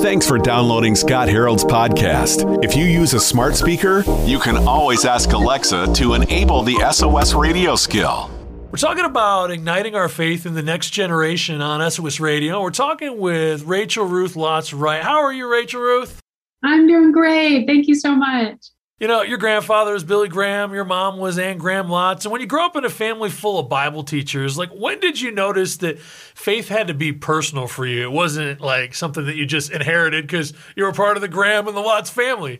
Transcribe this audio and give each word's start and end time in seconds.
Thanks 0.00 0.26
for 0.26 0.38
downloading 0.38 0.94
Scott 0.94 1.28
Harold's 1.28 1.64
podcast. 1.64 2.64
If 2.64 2.74
you 2.74 2.84
use 2.84 3.12
a 3.12 3.20
smart 3.20 3.56
speaker, 3.56 4.02
you 4.24 4.38
can 4.38 4.56
always 4.56 5.04
ask 5.04 5.32
Alexa 5.32 5.92
to 5.94 6.14
enable 6.14 6.62
the 6.62 6.76
SOS 6.92 7.34
radio 7.34 7.76
skill. 7.76 8.30
We're 8.70 8.78
talking 8.78 9.04
about 9.04 9.50
igniting 9.50 9.94
our 9.94 10.08
faith 10.08 10.46
in 10.46 10.54
the 10.54 10.62
next 10.62 10.90
generation 10.90 11.60
on 11.60 11.90
SOS 11.90 12.20
Radio. 12.20 12.62
We're 12.62 12.70
talking 12.70 13.18
with 13.18 13.64
Rachel 13.64 14.06
Ruth 14.06 14.34
Lotz 14.34 14.78
Wright. 14.78 15.02
How 15.02 15.22
are 15.22 15.32
you, 15.32 15.50
Rachel 15.50 15.80
Ruth? 15.80 16.20
I'm 16.64 16.86
doing 16.86 17.12
great. 17.12 17.66
Thank 17.66 17.88
you 17.88 17.94
so 17.94 18.14
much. 18.14 18.56
You 19.00 19.06
know, 19.06 19.22
your 19.22 19.38
grandfather 19.38 19.92
was 19.92 20.02
Billy 20.02 20.28
Graham, 20.28 20.74
your 20.74 20.84
mom 20.84 21.18
was 21.18 21.38
Anne 21.38 21.58
Graham 21.58 21.86
Lotz. 21.86 22.24
And 22.24 22.32
when 22.32 22.40
you 22.40 22.48
grow 22.48 22.66
up 22.66 22.74
in 22.74 22.84
a 22.84 22.90
family 22.90 23.30
full 23.30 23.60
of 23.60 23.68
Bible 23.68 24.02
teachers, 24.02 24.58
like 24.58 24.70
when 24.70 24.98
did 24.98 25.20
you 25.20 25.30
notice 25.30 25.76
that 25.76 26.00
faith 26.00 26.68
had 26.68 26.88
to 26.88 26.94
be 26.94 27.12
personal 27.12 27.68
for 27.68 27.86
you? 27.86 28.02
It 28.02 28.10
wasn't 28.10 28.60
like 28.60 28.96
something 28.96 29.24
that 29.26 29.36
you 29.36 29.46
just 29.46 29.70
inherited 29.70 30.26
because 30.26 30.52
you 30.74 30.82
were 30.82 30.92
part 30.92 31.16
of 31.16 31.20
the 31.20 31.28
Graham 31.28 31.68
and 31.68 31.76
the 31.76 31.80
Lotz 31.80 32.10
family. 32.10 32.58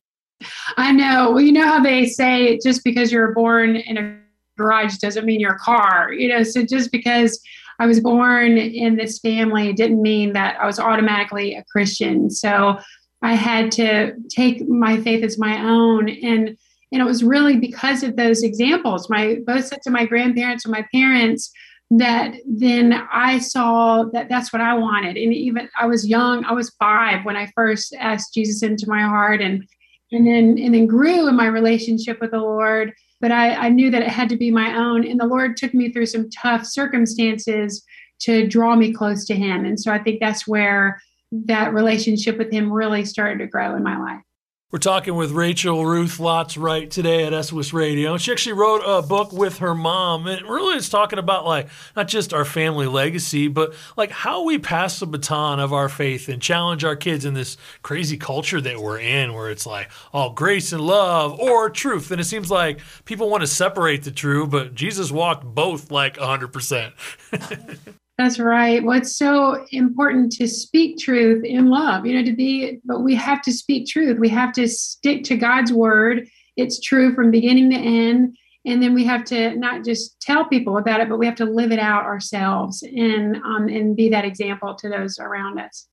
I 0.76 0.92
know. 0.92 1.32
Well, 1.32 1.40
you 1.40 1.50
know 1.50 1.66
how 1.66 1.82
they 1.82 2.06
say 2.06 2.60
just 2.62 2.84
because 2.84 3.10
you're 3.10 3.34
born 3.34 3.74
in 3.74 3.98
a 3.98 4.16
garage 4.56 4.96
doesn't 4.98 5.24
mean 5.24 5.40
you're 5.40 5.56
a 5.56 5.58
car, 5.58 6.12
you 6.12 6.28
know? 6.28 6.44
So 6.44 6.64
just 6.64 6.92
because 6.92 7.40
I 7.80 7.86
was 7.86 7.98
born 7.98 8.58
in 8.58 8.94
this 8.94 9.18
family 9.18 9.72
didn't 9.72 10.02
mean 10.02 10.34
that 10.34 10.60
I 10.60 10.66
was 10.66 10.78
automatically 10.78 11.56
a 11.56 11.64
Christian. 11.64 12.30
So 12.30 12.78
I 13.22 13.34
had 13.34 13.72
to 13.72 14.14
take 14.28 14.68
my 14.68 15.00
faith 15.00 15.24
as 15.24 15.38
my 15.38 15.62
own. 15.62 16.08
And 16.08 16.56
and 16.90 17.02
it 17.02 17.04
was 17.04 17.22
really 17.22 17.58
because 17.58 18.02
of 18.02 18.16
those 18.16 18.42
examples, 18.42 19.10
my 19.10 19.38
both 19.46 19.66
sets 19.66 19.86
of 19.86 19.92
my 19.92 20.06
grandparents 20.06 20.64
and 20.64 20.72
my 20.72 20.86
parents, 20.92 21.52
that 21.90 22.34
then 22.46 22.94
I 23.12 23.38
saw 23.38 24.04
that 24.12 24.28
that's 24.28 24.52
what 24.52 24.62
I 24.62 24.74
wanted. 24.74 25.16
And 25.16 25.34
even 25.34 25.68
I 25.78 25.86
was 25.86 26.08
young, 26.08 26.44
I 26.44 26.52
was 26.52 26.74
five 26.78 27.24
when 27.24 27.36
I 27.36 27.50
first 27.54 27.94
asked 27.98 28.34
Jesus 28.34 28.62
into 28.62 28.88
my 28.88 29.02
heart 29.02 29.40
and 29.40 29.66
and 30.12 30.26
then 30.26 30.58
and 30.58 30.74
then 30.74 30.86
grew 30.86 31.28
in 31.28 31.36
my 31.36 31.46
relationship 31.46 32.20
with 32.20 32.30
the 32.30 32.38
Lord. 32.38 32.92
But 33.20 33.32
I, 33.32 33.54
I 33.54 33.68
knew 33.68 33.90
that 33.90 34.02
it 34.02 34.08
had 34.08 34.28
to 34.28 34.36
be 34.36 34.50
my 34.50 34.76
own. 34.76 35.06
And 35.06 35.18
the 35.18 35.26
Lord 35.26 35.56
took 35.56 35.74
me 35.74 35.90
through 35.90 36.06
some 36.06 36.30
tough 36.30 36.64
circumstances 36.64 37.84
to 38.20 38.46
draw 38.46 38.76
me 38.76 38.92
close 38.92 39.24
to 39.26 39.34
him. 39.34 39.64
And 39.64 39.78
so 39.78 39.92
I 39.92 39.98
think 39.98 40.20
that's 40.20 40.46
where 40.46 41.00
that 41.32 41.74
relationship 41.74 42.38
with 42.38 42.50
him 42.50 42.72
really 42.72 43.04
started 43.04 43.38
to 43.38 43.46
grow 43.46 43.74
in 43.76 43.82
my 43.82 43.98
life. 43.98 44.22
We're 44.70 44.78
talking 44.78 45.14
with 45.14 45.30
Rachel 45.30 45.86
Ruth 45.86 46.18
Lotz 46.18 46.60
Wright 46.60 46.90
today 46.90 47.24
at 47.24 47.44
SOS 47.46 47.72
Radio. 47.72 48.18
She 48.18 48.30
actually 48.30 48.52
wrote 48.52 48.82
a 48.84 49.00
book 49.00 49.32
with 49.32 49.60
her 49.60 49.74
mom, 49.74 50.26
and 50.26 50.42
really 50.42 50.76
it's 50.76 50.90
talking 50.90 51.18
about 51.18 51.46
like 51.46 51.68
not 51.96 52.06
just 52.06 52.34
our 52.34 52.44
family 52.44 52.86
legacy, 52.86 53.48
but 53.48 53.72
like 53.96 54.10
how 54.10 54.44
we 54.44 54.58
pass 54.58 55.00
the 55.00 55.06
baton 55.06 55.58
of 55.58 55.72
our 55.72 55.88
faith 55.88 56.28
and 56.28 56.42
challenge 56.42 56.84
our 56.84 56.96
kids 56.96 57.24
in 57.24 57.32
this 57.32 57.56
crazy 57.80 58.18
culture 58.18 58.60
that 58.60 58.78
we're 58.78 59.00
in, 59.00 59.32
where 59.32 59.50
it's 59.50 59.64
like 59.64 59.90
all 60.12 60.34
grace 60.34 60.70
and 60.70 60.82
love 60.82 61.40
or 61.40 61.70
truth. 61.70 62.10
And 62.10 62.20
it 62.20 62.24
seems 62.24 62.50
like 62.50 62.80
people 63.06 63.30
want 63.30 63.40
to 63.40 63.46
separate 63.46 64.02
the 64.02 64.10
two, 64.10 64.46
but 64.46 64.74
Jesus 64.74 65.10
walked 65.10 65.46
both 65.46 65.90
like 65.90 66.18
100%. 66.18 66.92
That's 68.18 68.40
right. 68.40 68.82
It's 68.84 69.16
so 69.16 69.64
important 69.70 70.32
to 70.32 70.48
speak 70.48 70.98
truth 70.98 71.44
in 71.44 71.70
love, 71.70 72.04
you 72.04 72.14
know, 72.14 72.24
to 72.24 72.34
be, 72.34 72.80
but 72.84 73.02
we 73.02 73.14
have 73.14 73.40
to 73.42 73.52
speak 73.52 73.86
truth. 73.86 74.18
We 74.18 74.28
have 74.30 74.52
to 74.54 74.66
stick 74.66 75.22
to 75.24 75.36
God's 75.36 75.72
word. 75.72 76.28
It's 76.56 76.80
true 76.80 77.14
from 77.14 77.30
beginning 77.30 77.70
to 77.70 77.76
end. 77.76 78.36
And 78.66 78.82
then 78.82 78.92
we 78.92 79.04
have 79.04 79.24
to 79.26 79.54
not 79.54 79.84
just 79.84 80.20
tell 80.20 80.44
people 80.44 80.78
about 80.78 81.00
it, 81.00 81.08
but 81.08 81.18
we 81.18 81.26
have 81.26 81.36
to 81.36 81.44
live 81.44 81.70
it 81.70 81.78
out 81.78 82.02
ourselves 82.02 82.82
and 82.82 83.36
um, 83.36 83.68
and 83.68 83.94
be 83.94 84.08
that 84.10 84.24
example 84.24 84.74
to 84.74 84.88
those 84.88 85.20
around 85.20 85.60
us. 85.60 85.86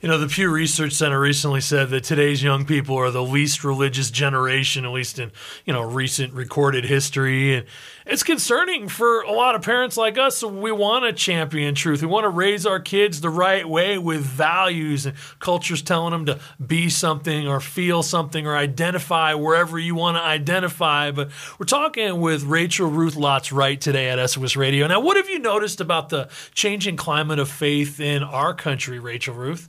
You 0.00 0.08
know, 0.08 0.18
the 0.18 0.28
Pew 0.28 0.48
Research 0.48 0.92
Center 0.92 1.18
recently 1.18 1.60
said 1.60 1.90
that 1.90 2.04
today's 2.04 2.40
young 2.40 2.64
people 2.64 2.94
are 2.94 3.10
the 3.10 3.20
least 3.20 3.64
religious 3.64 4.12
generation, 4.12 4.84
at 4.84 4.92
least 4.92 5.18
in, 5.18 5.32
you 5.64 5.72
know, 5.72 5.82
recent 5.82 6.32
recorded 6.34 6.84
history. 6.84 7.56
And 7.56 7.66
it's 8.06 8.22
concerning 8.22 8.86
for 8.88 9.22
a 9.22 9.32
lot 9.32 9.56
of 9.56 9.62
parents 9.62 9.96
like 9.96 10.16
us. 10.16 10.38
So 10.38 10.46
we 10.46 10.70
want 10.70 11.04
to 11.04 11.12
champion 11.12 11.74
truth. 11.74 12.00
We 12.00 12.06
want 12.06 12.22
to 12.22 12.28
raise 12.28 12.64
our 12.64 12.78
kids 12.78 13.20
the 13.20 13.28
right 13.28 13.68
way 13.68 13.98
with 13.98 14.20
values 14.20 15.04
and 15.04 15.16
cultures 15.40 15.82
telling 15.82 16.12
them 16.12 16.26
to 16.26 16.38
be 16.64 16.88
something 16.88 17.48
or 17.48 17.58
feel 17.58 18.04
something 18.04 18.46
or 18.46 18.56
identify 18.56 19.34
wherever 19.34 19.80
you 19.80 19.96
want 19.96 20.16
to 20.16 20.22
identify. 20.22 21.10
But 21.10 21.30
we're 21.58 21.66
talking 21.66 22.20
with 22.20 22.44
Rachel 22.44 22.88
Ruth 22.88 23.16
Lotz 23.16 23.52
Wright 23.52 23.80
today 23.80 24.10
at 24.10 24.30
SOS 24.30 24.54
Radio. 24.54 24.86
Now, 24.86 25.00
what 25.00 25.16
have 25.16 25.28
you 25.28 25.40
noticed 25.40 25.80
about 25.80 26.08
the 26.08 26.28
changing 26.54 26.96
climate 26.96 27.40
of 27.40 27.50
faith 27.50 27.98
in 27.98 28.22
our 28.22 28.54
country, 28.54 29.00
Rachel 29.00 29.34
Ruth? 29.34 29.68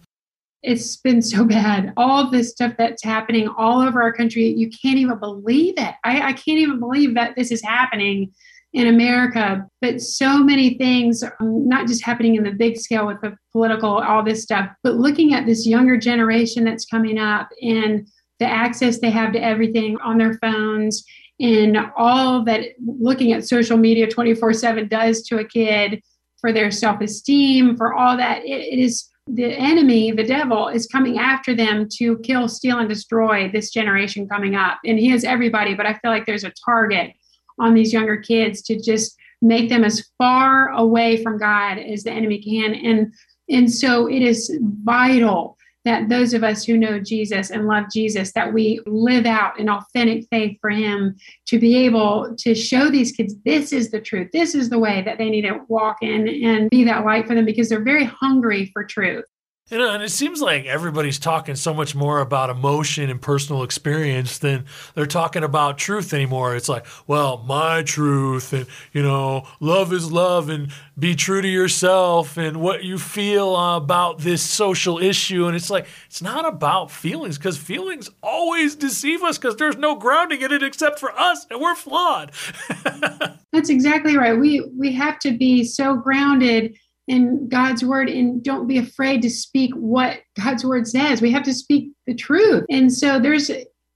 It's 0.62 0.97
been 0.97 1.22
so 1.22 1.46
bad. 1.46 1.94
All 1.97 2.30
this 2.30 2.52
stuff 2.52 2.74
that's 2.78 3.03
happening 3.03 3.47
all 3.58 3.81
over 3.81 4.02
our 4.02 4.14
country, 4.14 4.46
you 4.46 4.70
can't 4.70 4.97
even 4.97 5.20
believe 5.20 5.75
it. 5.78 5.96
I, 6.03 6.22
I, 6.30 6.34
can't 6.34 6.59
even 6.59 6.80
believe 6.80 7.16
that 7.16 7.36
this 7.36 7.52
is 7.52 7.62
happening 7.64 8.34
in 8.74 8.88
America. 8.88 9.66
But 9.81 10.02
so 10.02 10.44
many 10.44 10.78
things, 10.78 11.24
um, 11.24 11.68
not 11.68 11.88
just 11.88 12.03
happening 12.03 12.36
in 12.36 12.44
the 12.44 12.52
big 12.52 12.78
scale 12.78 13.08
with 13.08 13.22
the 13.22 13.36
political, 13.52 13.90
all 13.90 14.24
this 14.24 14.44
stuff, 14.44 14.70
but 14.84 14.96
looking 14.96 15.34
at 15.34 15.46
this 15.46 15.66
younger 15.66 15.97
generation 15.97 16.66
that's 16.66 16.86
coming 16.86 17.18
up 17.18 17.50
and 17.62 18.08
the 18.40 18.46
access 18.46 19.00
they 19.00 19.09
have 19.09 19.34
to 19.34 19.44
everything 19.44 19.97
on 20.00 20.18
their 20.18 20.36
phones 20.36 21.03
and 21.40 21.78
all 21.97 22.44
that 22.44 22.62
looking 22.86 23.34
at 23.34 23.47
social 23.47 23.78
media 23.78 24.08
24 24.08 24.53
7 24.53 24.88
does 24.88 25.24
to 25.24 25.40
a 25.40 25.44
kid 25.44 26.02
for 26.40 26.53
their 26.53 26.72
self 26.72 27.02
esteem, 27.02 27.76
for 27.76 27.94
all 27.94 28.16
that. 28.18 28.44
it, 28.46 28.74
it 28.74 28.80
is 28.80 29.09
the 29.34 29.45
enemy, 29.45 30.12
the 30.12 30.23
devil, 30.23 30.67
is 30.67 30.88
coming 30.88 31.19
after 31.19 31.53
them 31.53 31.88
to 31.97 32.17
kill, 32.19 32.47
steal, 32.47 32.79
and 32.79 32.90
destroy 32.90 33.50
this 33.50 33.72
generation 33.72 34.28
coming 34.28 34.56
up. 34.56 34.79
And 34.85 34.97
he 34.97 35.09
has 35.09 35.23
everybody, 35.23 35.75
but 35.75 35.85
I 35.85 35.94
feel 35.94 36.12
like 36.12 36.25
there's 36.25 36.44
a 36.44 36.53
target 36.66 37.12
on 37.59 37.73
these 37.73 37.94
younger 37.94 38.17
kids 38.17 38.62
to 38.63 38.79
just 38.79 39.17
make 39.41 39.69
them 39.69 39.84
as 39.84 40.09
far 40.17 40.69
away 40.69 41.22
from 41.22 41.38
God 41.38 41.78
as 41.78 42.03
the 42.03 42.12
enemy 42.12 42.41
can. 42.41 42.73
And 42.73 43.13
and 43.50 43.72
so 43.72 44.07
it 44.07 44.22
is 44.22 44.56
vital 44.62 45.57
that 45.85 46.09
those 46.09 46.34
of 46.34 46.44
us 46.44 46.63
who 46.63 46.78
know 46.78 47.00
Jesus 47.00 47.51
and 47.51 47.67
love 47.67 47.85
Jesus, 47.91 48.34
that 48.34 48.53
we 48.53 48.79
live 48.85 49.25
out 49.25 49.59
an 49.59 49.69
authentic 49.69 50.25
faith 50.29 50.57
for 50.62 50.69
Him 50.69 51.16
to 51.47 51.59
be 51.59 51.78
able 51.78 52.35
to 52.40 52.53
show 52.53 52.90
these 52.90 53.12
kids 53.12 53.35
this 53.45 53.72
is 53.72 53.91
the 53.91 54.01
truth, 54.01 54.29
this 54.34 54.56
is 54.56 54.69
the 54.69 54.79
way 54.79 55.01
that 55.03 55.17
they 55.17 55.29
need 55.29 55.44
to 55.44 55.59
walk 55.67 55.97
in 56.01 56.28
and 56.28 56.69
be 56.69 56.84
that 56.84 57.06
light 57.06 57.28
for 57.28 57.35
them 57.35 57.45
because 57.45 57.69
they're 57.69 57.84
very 57.84 58.06
hungry 58.06 58.69
for 58.73 58.84
truth. 58.84 59.25
You 59.69 59.78
know, 59.78 59.94
and 59.94 60.02
it 60.02 60.09
seems 60.09 60.41
like 60.41 60.66
everybody's 60.66 61.19
talking 61.19 61.56
so 61.56 61.75
much 61.75 61.94
more 61.94 62.22
about 62.22 62.50
emotion 62.50 63.12
and 63.12 63.22
personal 63.22 63.62
experience 63.62 64.40
than 64.40 64.66
they're 64.96 65.06
talking 65.06 65.44
about 65.44 65.78
truth 65.78 66.12
anymore. 66.12 66.56
It's 66.56 66.69
like, 66.69 66.88
well, 67.06 67.44
my 67.46 67.84
truth, 67.84 68.52
and 68.52 68.66
you 68.94 69.03
know, 69.03 69.47
love 69.59 69.94
is 69.94 70.12
love, 70.12 70.50
and 70.50 70.72
be 70.97 71.16
true 71.16 71.44
to 71.44 71.47
yourself, 71.47 72.35
and 72.35 72.58
what 72.58 72.84
you 72.84 72.97
feel 72.97 73.56
about 73.56 74.19
this 74.19 74.41
social 74.41 74.97
issue. 74.97 75.46
And 75.46 75.56
it's 75.56 75.69
like, 75.69 75.88
it's 76.08 76.22
not 76.22 76.47
about 76.47 76.90
feelings 76.90 77.38
because 77.38 77.58
feelings 77.58 78.09
always 78.24 78.75
deceive 78.75 79.22
us 79.22 79.38
because 79.38 79.56
there's 79.58 79.78
no 79.78 79.94
grounding 79.94 80.41
in 80.41 80.52
it 80.52 80.63
except 80.63 81.00
for 81.00 81.12
us, 81.18 81.46
and 81.52 81.62
we're 81.62 81.75
flawed. 81.75 82.31
That's 83.53 83.69
exactly 83.69 84.18
right. 84.18 84.38
We 84.38 84.62
we 84.75 84.91
have 84.94 85.19
to 85.19 85.38
be 85.38 85.63
so 85.63 85.96
grounded 85.96 86.75
in 87.09 87.50
God's 87.50 87.84
word 87.84 88.08
and 88.08 88.42
don't 88.42 88.68
be 88.68 88.78
afraid 88.78 89.24
to 89.24 89.30
speak 89.30 89.74
what 89.74 90.20
God's 90.38 90.64
word 90.64 90.88
says. 90.88 91.22
We 91.22 91.31
have 91.31 91.44
to 91.44 91.53
speak 91.53 91.92
the 92.06 92.14
truth. 92.14 92.66
And 92.70 92.94
so 92.94 93.20
there's 93.20 93.52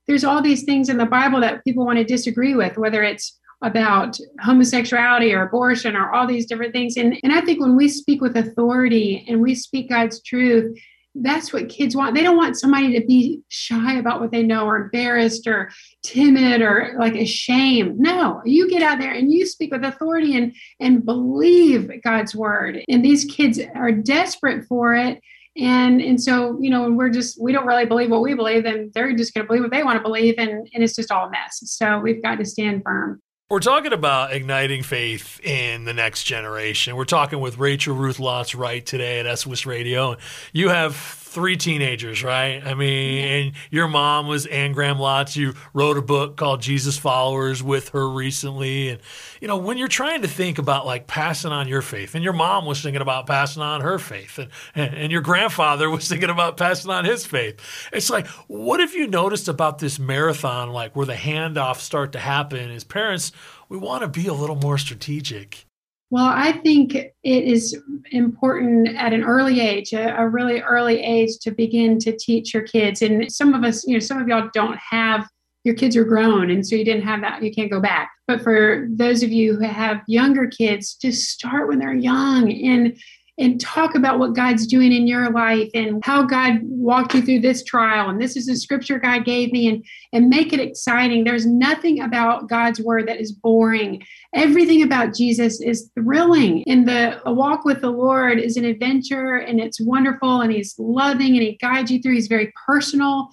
there's 0.06 0.24
all 0.24 0.42
these 0.42 0.64
things 0.64 0.90
in 0.90 0.98
the 0.98 1.06
Bible 1.06 1.40
that 1.40 1.64
people 1.64 1.86
want 1.86 1.98
to 1.98 2.04
disagree 2.04 2.54
with, 2.54 2.76
whether 2.76 3.02
it's 3.02 3.38
about 3.62 4.18
homosexuality 4.40 5.32
or 5.32 5.46
abortion 5.46 5.96
or 5.96 6.12
all 6.12 6.26
these 6.26 6.44
different 6.44 6.74
things. 6.74 6.98
And, 6.98 7.16
and 7.22 7.32
I 7.32 7.40
think 7.40 7.60
when 7.60 7.74
we 7.74 7.88
speak 7.88 8.20
with 8.20 8.36
authority 8.36 9.24
and 9.26 9.40
we 9.40 9.54
speak 9.54 9.88
God's 9.88 10.20
truth, 10.20 10.76
that's 11.14 11.52
what 11.52 11.68
kids 11.68 11.94
want. 11.94 12.14
They 12.14 12.22
don't 12.22 12.36
want 12.36 12.58
somebody 12.58 12.98
to 12.98 13.06
be 13.06 13.42
shy 13.48 13.98
about 13.98 14.20
what 14.20 14.32
they 14.32 14.42
know 14.42 14.66
or 14.66 14.76
embarrassed 14.76 15.46
or 15.46 15.70
timid 16.02 16.60
or 16.60 16.96
like 16.98 17.14
ashamed. 17.14 17.98
No, 17.98 18.42
you 18.44 18.68
get 18.68 18.82
out 18.82 18.98
there 18.98 19.12
and 19.12 19.32
you 19.32 19.46
speak 19.46 19.72
with 19.72 19.84
authority 19.84 20.36
and 20.36 20.54
and 20.80 21.04
believe 21.04 21.90
God's 22.02 22.34
word. 22.34 22.82
And 22.88 23.04
these 23.04 23.24
kids 23.24 23.60
are 23.74 23.92
desperate 23.92 24.64
for 24.66 24.94
it. 24.94 25.20
And 25.56 26.00
and 26.00 26.20
so, 26.20 26.58
you 26.60 26.68
know, 26.68 26.90
we're 26.90 27.10
just 27.10 27.40
we 27.40 27.52
don't 27.52 27.66
really 27.66 27.86
believe 27.86 28.10
what 28.10 28.22
we 28.22 28.34
believe, 28.34 28.64
and 28.64 28.92
they're 28.92 29.14
just 29.14 29.34
gonna 29.34 29.46
believe 29.46 29.62
what 29.62 29.70
they 29.70 29.84
want 29.84 29.96
to 29.98 30.02
believe, 30.02 30.34
and, 30.36 30.68
and 30.74 30.82
it's 30.82 30.96
just 30.96 31.12
all 31.12 31.28
a 31.28 31.30
mess. 31.30 31.60
So 31.64 32.00
we've 32.00 32.22
got 32.22 32.38
to 32.38 32.44
stand 32.44 32.82
firm. 32.82 33.22
We're 33.50 33.60
talking 33.60 33.92
about 33.92 34.32
igniting 34.32 34.82
faith 34.82 35.38
in 35.44 35.84
the 35.84 35.92
next 35.92 36.24
generation. 36.24 36.96
We're 36.96 37.04
talking 37.04 37.40
with 37.40 37.58
Rachel 37.58 37.94
Ruth 37.94 38.16
Lotz 38.16 38.58
Wright 38.58 38.84
today 38.84 39.20
at 39.20 39.38
SOS 39.38 39.66
Radio. 39.66 40.16
You 40.54 40.70
have 40.70 40.94
three 41.34 41.56
teenagers, 41.56 42.22
right? 42.22 42.64
I 42.64 42.74
mean, 42.74 43.24
and 43.24 43.52
your 43.68 43.88
mom 43.88 44.28
was 44.28 44.46
Anne 44.46 44.72
Graham 44.72 44.98
Lotz. 44.98 45.34
You 45.34 45.54
wrote 45.72 45.98
a 45.98 46.02
book 46.02 46.36
called 46.36 46.62
Jesus 46.62 46.96
Followers 46.96 47.60
with 47.60 47.88
her 47.88 48.08
recently. 48.08 48.90
And, 48.90 49.00
you 49.40 49.48
know, 49.48 49.56
when 49.56 49.76
you're 49.76 49.88
trying 49.88 50.22
to 50.22 50.28
think 50.28 50.58
about 50.58 50.86
like 50.86 51.08
passing 51.08 51.50
on 51.50 51.66
your 51.66 51.82
faith, 51.82 52.14
and 52.14 52.22
your 52.22 52.32
mom 52.32 52.66
was 52.66 52.80
thinking 52.80 53.02
about 53.02 53.26
passing 53.26 53.62
on 53.62 53.80
her 53.80 53.98
faith, 53.98 54.38
and, 54.38 54.48
and, 54.76 54.94
and 54.94 55.12
your 55.12 55.22
grandfather 55.22 55.90
was 55.90 56.08
thinking 56.08 56.30
about 56.30 56.56
passing 56.56 56.92
on 56.92 57.04
his 57.04 57.26
faith, 57.26 57.60
it's 57.92 58.10
like, 58.10 58.28
what 58.46 58.78
have 58.78 58.94
you 58.94 59.08
noticed 59.08 59.48
about 59.48 59.80
this 59.80 59.98
marathon, 59.98 60.70
like 60.70 60.94
where 60.94 61.06
the 61.06 61.14
handoffs 61.14 61.80
start 61.80 62.12
to 62.12 62.20
happen? 62.20 62.70
As 62.70 62.84
parents, 62.84 63.32
we 63.68 63.76
want 63.76 64.02
to 64.02 64.08
be 64.08 64.28
a 64.28 64.34
little 64.34 64.56
more 64.56 64.78
strategic. 64.78 65.66
Well, 66.14 66.30
I 66.32 66.52
think 66.52 66.94
it 66.94 67.12
is 67.24 67.76
important 68.12 68.86
at 68.86 69.12
an 69.12 69.24
early 69.24 69.58
age, 69.58 69.92
a, 69.92 70.16
a, 70.16 70.28
really 70.28 70.60
early 70.60 71.02
age, 71.02 71.40
to 71.40 71.50
begin 71.50 71.98
to 71.98 72.16
teach 72.16 72.54
your 72.54 72.62
kids. 72.62 73.02
And 73.02 73.32
some 73.32 73.52
of 73.52 73.64
us, 73.64 73.84
you 73.84 73.94
know, 73.94 73.98
some 73.98 74.22
of 74.22 74.28
y'all 74.28 74.48
don't 74.54 74.78
have 74.78 75.28
your 75.64 75.74
kids 75.74 75.96
are 75.96 76.04
grown, 76.04 76.52
and 76.52 76.64
so 76.64 76.76
you 76.76 76.84
didn't 76.84 77.02
have 77.02 77.20
that, 77.22 77.42
you 77.42 77.52
can't 77.52 77.68
go 77.68 77.80
back. 77.80 78.12
But 78.28 78.42
for 78.42 78.86
those 78.90 79.24
of 79.24 79.32
you 79.32 79.56
who 79.56 79.64
have 79.64 80.02
younger 80.06 80.46
kids, 80.46 80.94
just 80.94 81.30
start 81.30 81.66
when 81.66 81.80
they're 81.80 81.92
young 81.92 82.52
and 82.52 82.96
and 83.36 83.60
talk 83.60 83.96
about 83.96 84.18
what 84.20 84.34
God's 84.34 84.66
doing 84.66 84.92
in 84.92 85.08
your 85.08 85.30
life 85.30 85.68
and 85.74 86.04
how 86.04 86.22
God 86.22 86.60
walked 86.62 87.14
you 87.14 87.22
through 87.22 87.40
this 87.40 87.64
trial. 87.64 88.08
And 88.08 88.20
this 88.20 88.36
is 88.36 88.46
the 88.46 88.56
scripture 88.56 88.98
God 88.98 89.24
gave 89.24 89.52
me 89.52 89.68
and, 89.68 89.84
and 90.12 90.28
make 90.28 90.52
it 90.52 90.60
exciting. 90.60 91.24
There's 91.24 91.46
nothing 91.46 92.00
about 92.00 92.48
God's 92.48 92.80
word 92.80 93.08
that 93.08 93.20
is 93.20 93.32
boring. 93.32 94.04
Everything 94.34 94.82
about 94.82 95.14
Jesus 95.14 95.60
is 95.60 95.90
thrilling. 95.94 96.62
And 96.68 96.86
the 96.86 97.20
walk 97.26 97.64
with 97.64 97.80
the 97.80 97.90
Lord 97.90 98.38
is 98.38 98.56
an 98.56 98.64
adventure 98.64 99.36
and 99.36 99.60
it's 99.60 99.80
wonderful 99.80 100.40
and 100.40 100.52
he's 100.52 100.74
loving 100.78 101.34
and 101.34 101.42
he 101.42 101.58
guides 101.60 101.90
you 101.90 102.00
through. 102.00 102.14
He's 102.14 102.28
very 102.28 102.52
personal. 102.66 103.28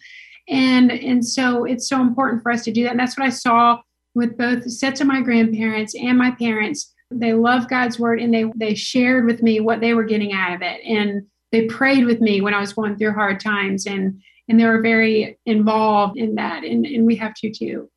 And, 0.50 0.92
and 0.92 1.26
so 1.26 1.66
it's 1.66 1.88
so 1.88 2.02
important 2.02 2.42
for 2.42 2.52
us 2.52 2.64
to 2.64 2.72
do 2.72 2.84
that. 2.84 2.92
And 2.92 3.00
that's 3.00 3.18
what 3.18 3.28
I 3.28 3.30
saw 3.30 3.82
with 4.16 4.38
both 4.38 4.70
sets 4.70 5.00
of 5.00 5.08
my 5.08 5.22
grandparents 5.22 5.96
and 5.96 6.18
my 6.18 6.32
parents 6.32 6.91
they 7.12 7.34
love 7.34 7.70
God's 7.70 8.00
word 8.00 8.20
and 8.20 8.34
they 8.34 8.46
they 8.56 8.74
shared 8.74 9.26
with 9.26 9.44
me 9.44 9.60
what 9.60 9.82
they 9.82 9.94
were 9.94 10.04
getting 10.04 10.32
out 10.32 10.54
of 10.54 10.62
it 10.62 10.82
and 10.86 11.24
they 11.52 11.66
prayed 11.66 12.06
with 12.06 12.22
me 12.22 12.42
when 12.42 12.54
I 12.54 12.62
was 12.62 12.74
going 12.74 12.96
through 12.96 13.14
hard 13.14 13.40
times 13.40 13.86
and 13.86 14.22
and 14.48 14.60
they 14.60 14.66
were 14.66 14.82
very 14.82 15.38
involved 15.46 16.18
in 16.18 16.36
that 16.36 16.64
and, 16.64 16.86
and 16.86 17.06
we 17.06 17.16
have 17.18 17.34
to 17.36 17.52
too. 17.52 17.91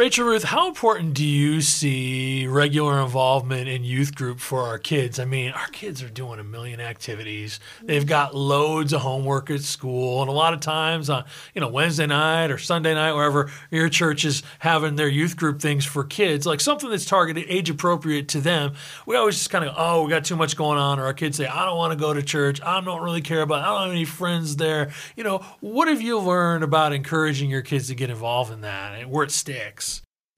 Rachel 0.00 0.24
Ruth, 0.24 0.44
how 0.44 0.66
important 0.66 1.12
do 1.12 1.26
you 1.26 1.60
see 1.60 2.46
regular 2.46 3.02
involvement 3.02 3.68
in 3.68 3.84
youth 3.84 4.14
group 4.14 4.40
for 4.40 4.62
our 4.62 4.78
kids? 4.78 5.18
I 5.18 5.26
mean, 5.26 5.50
our 5.50 5.66
kids 5.66 6.02
are 6.02 6.08
doing 6.08 6.40
a 6.40 6.42
million 6.42 6.80
activities. 6.80 7.60
They've 7.82 8.06
got 8.06 8.34
loads 8.34 8.94
of 8.94 9.02
homework 9.02 9.50
at 9.50 9.60
school, 9.60 10.22
and 10.22 10.30
a 10.30 10.32
lot 10.32 10.54
of 10.54 10.60
times 10.60 11.10
on 11.10 11.24
you 11.54 11.60
know 11.60 11.68
Wednesday 11.68 12.06
night 12.06 12.50
or 12.50 12.56
Sunday 12.56 12.94
night, 12.94 13.12
wherever 13.12 13.50
your 13.70 13.90
church 13.90 14.24
is 14.24 14.42
having 14.60 14.96
their 14.96 15.06
youth 15.06 15.36
group 15.36 15.60
things 15.60 15.84
for 15.84 16.02
kids, 16.02 16.46
like 16.46 16.60
something 16.62 16.88
that's 16.88 17.04
targeted 17.04 17.44
age 17.48 17.68
appropriate 17.68 18.28
to 18.28 18.40
them. 18.40 18.72
We 19.04 19.16
always 19.16 19.36
just 19.36 19.50
kind 19.50 19.66
of 19.66 19.74
oh, 19.76 20.04
we 20.04 20.10
got 20.10 20.24
too 20.24 20.36
much 20.36 20.56
going 20.56 20.78
on, 20.78 20.98
or 20.98 21.04
our 21.04 21.12
kids 21.12 21.36
say 21.36 21.46
I 21.46 21.66
don't 21.66 21.76
want 21.76 21.92
to 21.92 21.98
go 21.98 22.14
to 22.14 22.22
church, 22.22 22.62
I 22.62 22.80
don't 22.80 23.02
really 23.02 23.20
care 23.20 23.42
about, 23.42 23.58
It. 23.58 23.64
I 23.64 23.66
don't 23.66 23.82
have 23.82 23.90
any 23.90 24.06
friends 24.06 24.56
there. 24.56 24.92
You 25.14 25.24
know, 25.24 25.44
what 25.60 25.88
have 25.88 26.00
you 26.00 26.18
learned 26.20 26.64
about 26.64 26.94
encouraging 26.94 27.50
your 27.50 27.62
kids 27.62 27.88
to 27.88 27.94
get 27.94 28.08
involved 28.08 28.50
in 28.50 28.62
that 28.62 28.98
and 28.98 29.10
where 29.10 29.24
it 29.24 29.30
sticks? 29.30 29.89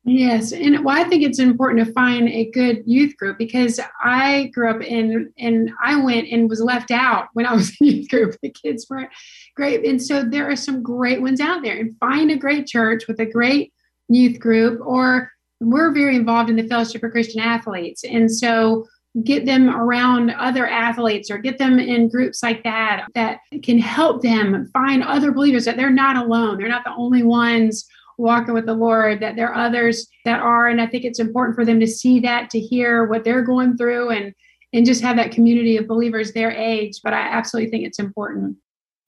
Yes, 0.05 0.53
and 0.53 0.85
well, 0.85 1.01
I 1.01 1.09
think 1.09 1.23
it's 1.23 1.39
important 1.39 1.87
to 1.87 1.93
find 1.93 2.29
a 2.29 2.51
good 2.51 2.83
youth 2.87 3.17
group 3.17 3.39
because 3.39 3.79
I 4.03 4.51
grew 4.53 4.69
up 4.69 4.83
in 4.83 5.33
and 5.39 5.71
I 5.81 6.03
went 6.03 6.27
and 6.29 6.51
was 6.51 6.61
left 6.61 6.91
out 6.91 7.29
when 7.35 7.47
I 7.47 7.55
was 7.55 7.77
in 7.81 7.87
youth 7.87 8.09
group. 8.09 8.37
The 8.43 8.51
kids 8.51 8.87
weren't 8.91 9.11
great, 9.55 9.87
and 9.87 10.03
so 10.03 10.25
there 10.25 10.51
are 10.51 10.57
some 10.57 10.83
great 10.83 11.23
ones 11.23 11.41
out 11.41 11.63
there. 11.63 11.79
And 11.79 11.97
find 12.01 12.33
a 12.33 12.37
great 12.37 12.67
church 12.67 13.07
with 13.07 13.21
a 13.21 13.27
great 13.27 13.73
youth 14.09 14.41
group, 14.41 14.81
or 14.85 15.31
we're 15.61 15.93
very 15.93 16.17
involved 16.17 16.51
in 16.51 16.57
the 16.57 16.67
Fellowship 16.67 17.05
of 17.05 17.13
Christian 17.13 17.41
Athletes, 17.41 18.03
and 18.03 18.29
so 18.29 18.89
get 19.25 19.47
them 19.47 19.69
around 19.69 20.31
other 20.31 20.67
athletes 20.67 21.31
or 21.31 21.37
get 21.37 21.59
them 21.59 21.79
in 21.79 22.09
groups 22.09 22.43
like 22.43 22.65
that 22.65 23.07
that 23.15 23.39
can 23.63 23.79
help 23.79 24.23
them 24.23 24.69
find 24.73 25.03
other 25.03 25.33
believers 25.33 25.67
that 25.67 25.77
they're 25.77 25.91
not 25.91 26.17
alone. 26.17 26.57
They're 26.57 26.67
not 26.67 26.85
the 26.85 26.95
only 26.95 27.23
ones 27.23 27.87
walking 28.23 28.55
with 28.55 28.67
the 28.67 28.75
Lord, 28.75 29.21
that 29.21 29.37
there 29.37 29.53
are 29.53 29.67
others 29.67 30.09
that 30.25 30.41
are. 30.41 30.69
And 30.69 30.81
I 30.81 30.87
think 30.87 31.05
it's 31.05 31.19
important 31.19 31.55
for 31.55 31.65
them 31.65 31.81
to 31.81 31.87
see 31.87 32.21
that, 32.21 32.49
to 32.51 32.61
hear 32.61 33.05
what 33.05 33.25
they're 33.25 33.43
going 33.43 33.77
through 33.77 34.11
and 34.11 34.33
and 34.75 34.87
just 34.87 35.03
have 35.03 35.17
that 35.17 35.33
community 35.33 35.77
of 35.77 35.87
believers 35.87 36.33
their 36.33 36.51
age. 36.51 37.01
But 37.05 37.13
I 37.13 37.21
absolutely 37.21 37.71
think 37.71 37.85
it's 37.85 37.99
important. 37.99 38.57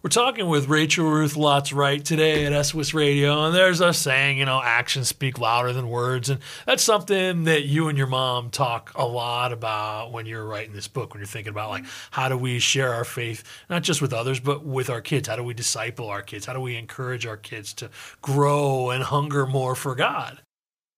We're 0.04 0.10
talking 0.10 0.48
with 0.48 0.68
Rachel 0.68 1.10
Ruth 1.10 1.34
Lotz 1.34 2.04
today 2.04 2.44
at 2.44 2.66
SOS 2.66 2.92
Radio, 2.92 3.46
and 3.46 3.54
there's 3.54 3.80
a 3.80 3.94
saying, 3.94 4.36
you 4.36 4.44
know, 4.44 4.60
actions 4.62 5.08
speak 5.08 5.38
louder 5.38 5.72
than 5.72 5.88
words. 5.88 6.28
And 6.28 6.40
that's 6.66 6.82
something 6.82 7.44
that 7.44 7.64
you 7.64 7.88
and 7.88 7.96
your 7.96 8.06
mom 8.06 8.50
talk 8.50 8.92
a 8.96 9.06
lot 9.06 9.50
about 9.50 10.12
when 10.12 10.26
you're 10.26 10.44
writing 10.44 10.74
this 10.74 10.88
book, 10.88 11.14
when 11.14 11.20
you're 11.20 11.26
thinking 11.26 11.52
about 11.52 11.70
like 11.70 11.86
how 12.10 12.28
do 12.28 12.36
we 12.36 12.58
share 12.58 12.92
our 12.92 13.04
faith, 13.04 13.44
not 13.70 13.82
just 13.82 14.02
with 14.02 14.12
others, 14.12 14.40
but 14.40 14.62
with 14.62 14.90
our 14.90 15.00
kids? 15.00 15.26
How 15.26 15.36
do 15.36 15.42
we 15.42 15.54
disciple 15.54 16.10
our 16.10 16.20
kids? 16.20 16.44
How 16.44 16.52
do 16.52 16.60
we 16.60 16.76
encourage 16.76 17.24
our 17.24 17.38
kids 17.38 17.72
to 17.72 17.88
grow 18.20 18.90
and 18.90 19.02
hunger 19.02 19.46
more 19.46 19.74
for 19.74 19.94
God? 19.94 20.42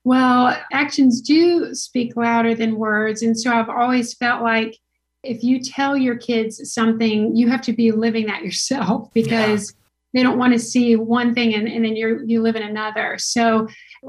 Well, 0.03 0.61
actions 0.73 1.21
do 1.21 1.73
speak 1.77 2.17
louder 2.17 2.57
than 2.57 2.75
words. 2.75 3.23
And 3.23 3.39
so 3.39 3.53
I've 3.53 3.69
always 3.69 4.15
felt 4.15 4.43
like 4.43 4.77
if 5.27 5.43
you 5.43 5.61
tell 5.61 5.97
your 5.97 6.17
kids 6.17 6.73
something, 6.73 7.35
you 7.37 7.49
have 7.49 7.63
to 7.63 7.73
be 7.73 7.93
living 7.93 8.27
that 8.27 8.45
yourself 8.45 9.11
because 9.15 9.73
yeah. 9.73 10.21
they 10.21 10.23
don't 10.23 10.39
want 10.39 10.53
to 10.53 10.59
see 10.59 10.97
one 10.97 11.35
thing 11.35 11.55
and, 11.55 11.67
and 11.69 11.85
then 11.85 11.97
you 11.97 12.23
you 12.27 12.43
live 12.43 12.57
in 12.57 12.63
another. 12.63 13.17
So 13.19 13.69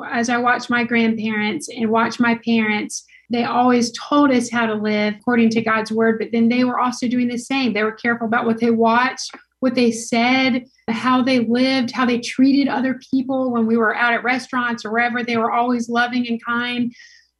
as 0.10 0.30
I 0.30 0.38
watch 0.38 0.70
my 0.70 0.84
grandparents 0.84 1.70
and 1.70 1.90
watch 1.90 2.20
my 2.20 2.40
parents, 2.46 3.06
they 3.30 3.44
always 3.44 3.92
told 3.92 4.32
us 4.32 4.50
how 4.50 4.66
to 4.66 4.76
live 4.76 5.16
according 5.20 5.50
to 5.52 5.62
God's 5.62 5.92
word, 5.92 6.18
but 6.20 6.32
then 6.32 6.48
they 6.48 6.64
were 6.64 6.80
also 6.80 7.08
doing 7.08 7.28
the 7.28 7.38
same. 7.38 7.74
They 7.74 7.84
were 7.84 7.92
careful 7.92 8.28
about 8.28 8.46
what 8.46 8.60
they 8.60 8.72
watched, 8.72 9.32
what 9.60 9.76
they 9.76 9.92
said, 9.92 10.66
how 10.88 11.22
they 11.22 11.40
lived, 11.40 11.92
how 11.92 12.06
they 12.06 12.20
treated 12.20 12.70
other 12.70 13.00
people 13.12 13.52
when 13.52 13.66
we 13.66 13.76
were 13.76 13.96
out 13.96 14.14
at 14.14 14.24
restaurants 14.24 14.86
or 14.86 14.92
wherever. 14.92 15.24
They 15.24 15.36
were 15.36 15.52
always 15.52 15.90
loving 15.90 16.26
and 16.28 16.44
kind 16.44 16.94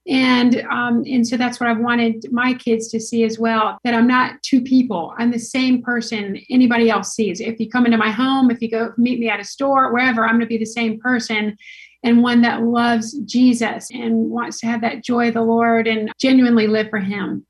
and 0.08 0.66
um, 0.70 1.04
and 1.06 1.28
so 1.28 1.36
that's 1.38 1.60
what 1.60 1.70
I've 1.70 1.80
wanted 1.80 2.32
my 2.32 2.54
kids 2.54 2.88
to 2.90 3.00
see 3.00 3.24
as 3.24 3.40
well. 3.40 3.78
That 3.84 3.94
I'm 3.94 4.08
not 4.08 4.42
two 4.44 4.62
people. 4.62 5.14
I'm 5.18 5.32
the 5.32 5.40
same 5.40 5.82
person 5.82 6.40
anybody 6.50 6.90
else 6.90 7.14
sees. 7.14 7.42
If 7.42 7.60
you 7.60 7.70
come 7.70 7.86
into 7.86 7.98
my 7.98 8.12
home, 8.12 8.52
if 8.52 8.62
you 8.62 8.70
go 8.70 8.94
meet 8.98 9.20
me 9.20 9.30
at 9.30 9.40
a 9.40 9.44
store, 9.44 9.92
wherever, 9.92 10.24
I'm 10.24 10.36
going 10.36 10.42
to 10.42 10.46
be 10.48 10.58
the 10.58 10.66
same 10.66 11.00
person, 11.00 11.58
and 12.04 12.24
one 12.24 12.42
that 12.42 12.64
loves 12.64 13.18
Jesus 13.26 13.90
and 13.92 14.30
wants 14.30 14.60
to 14.60 14.68
have 14.68 14.82
that 14.82 15.04
joy 15.04 15.30
of 15.30 15.34
the 15.34 15.42
Lord 15.42 15.88
and 15.88 16.12
genuinely 16.20 16.68
live 16.68 16.90
for 16.90 17.00
Him. 17.00 17.47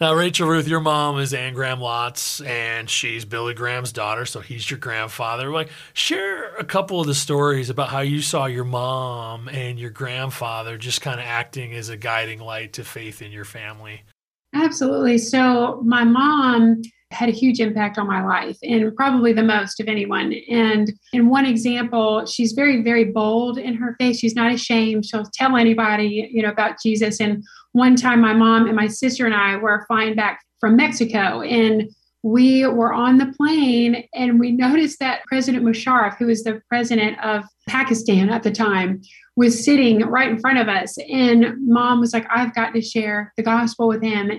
Now, 0.00 0.14
Rachel 0.14 0.48
Ruth, 0.48 0.68
your 0.68 0.78
mom 0.78 1.18
is 1.18 1.34
Anne 1.34 1.54
Graham 1.54 1.80
Lotz, 1.80 2.46
and 2.46 2.88
she's 2.88 3.24
Billy 3.24 3.52
Graham's 3.52 3.90
daughter, 3.90 4.26
so 4.26 4.38
he's 4.38 4.70
your 4.70 4.78
grandfather. 4.78 5.50
Like, 5.50 5.70
share 5.92 6.54
a 6.54 6.62
couple 6.62 7.00
of 7.00 7.08
the 7.08 7.16
stories 7.16 7.68
about 7.68 7.88
how 7.88 8.00
you 8.00 8.22
saw 8.22 8.46
your 8.46 8.64
mom 8.64 9.48
and 9.48 9.76
your 9.76 9.90
grandfather 9.90 10.78
just 10.78 11.00
kind 11.00 11.18
of 11.18 11.26
acting 11.26 11.74
as 11.74 11.88
a 11.88 11.96
guiding 11.96 12.38
light 12.38 12.74
to 12.74 12.84
faith 12.84 13.20
in 13.22 13.32
your 13.32 13.44
family. 13.44 14.04
Absolutely. 14.54 15.18
So, 15.18 15.82
my 15.84 16.04
mom 16.04 16.80
had 17.10 17.28
a 17.28 17.32
huge 17.32 17.58
impact 17.60 17.98
on 17.98 18.06
my 18.06 18.24
life 18.24 18.58
and 18.62 18.94
probably 18.94 19.32
the 19.32 19.42
most 19.42 19.80
of 19.80 19.88
anyone. 19.88 20.34
And 20.50 20.92
in 21.12 21.30
one 21.30 21.46
example, 21.46 22.26
she's 22.26 22.52
very, 22.52 22.82
very 22.82 23.04
bold 23.04 23.58
in 23.58 23.74
her 23.74 23.96
faith. 23.98 24.16
She's 24.16 24.34
not 24.34 24.52
ashamed. 24.52 25.06
She'll 25.06 25.24
tell 25.32 25.56
anybody, 25.56 26.28
you 26.30 26.42
know, 26.42 26.50
about 26.50 26.80
Jesus. 26.82 27.20
And 27.20 27.42
one 27.72 27.96
time 27.96 28.20
my 28.20 28.34
mom 28.34 28.66
and 28.66 28.76
my 28.76 28.88
sister 28.88 29.24
and 29.24 29.34
I 29.34 29.56
were 29.56 29.86
flying 29.86 30.14
back 30.14 30.44
from 30.60 30.76
Mexico 30.76 31.40
and 31.40 31.90
we 32.22 32.66
were 32.66 32.92
on 32.92 33.16
the 33.16 33.32
plane 33.36 34.04
and 34.12 34.40
we 34.40 34.50
noticed 34.50 34.98
that 34.98 35.22
President 35.26 35.64
Musharraf, 35.64 36.16
who 36.18 36.26
was 36.26 36.42
the 36.42 36.60
president 36.68 37.18
of 37.24 37.44
Pakistan 37.68 38.28
at 38.28 38.42
the 38.42 38.50
time, 38.50 39.00
was 39.36 39.64
sitting 39.64 40.00
right 40.00 40.28
in 40.28 40.40
front 40.40 40.58
of 40.58 40.68
us. 40.68 40.98
And 41.08 41.54
mom 41.60 42.00
was 42.00 42.12
like, 42.12 42.26
I've 42.28 42.54
got 42.54 42.74
to 42.74 42.82
share 42.82 43.32
the 43.36 43.44
gospel 43.44 43.86
with 43.86 44.02
him. 44.02 44.32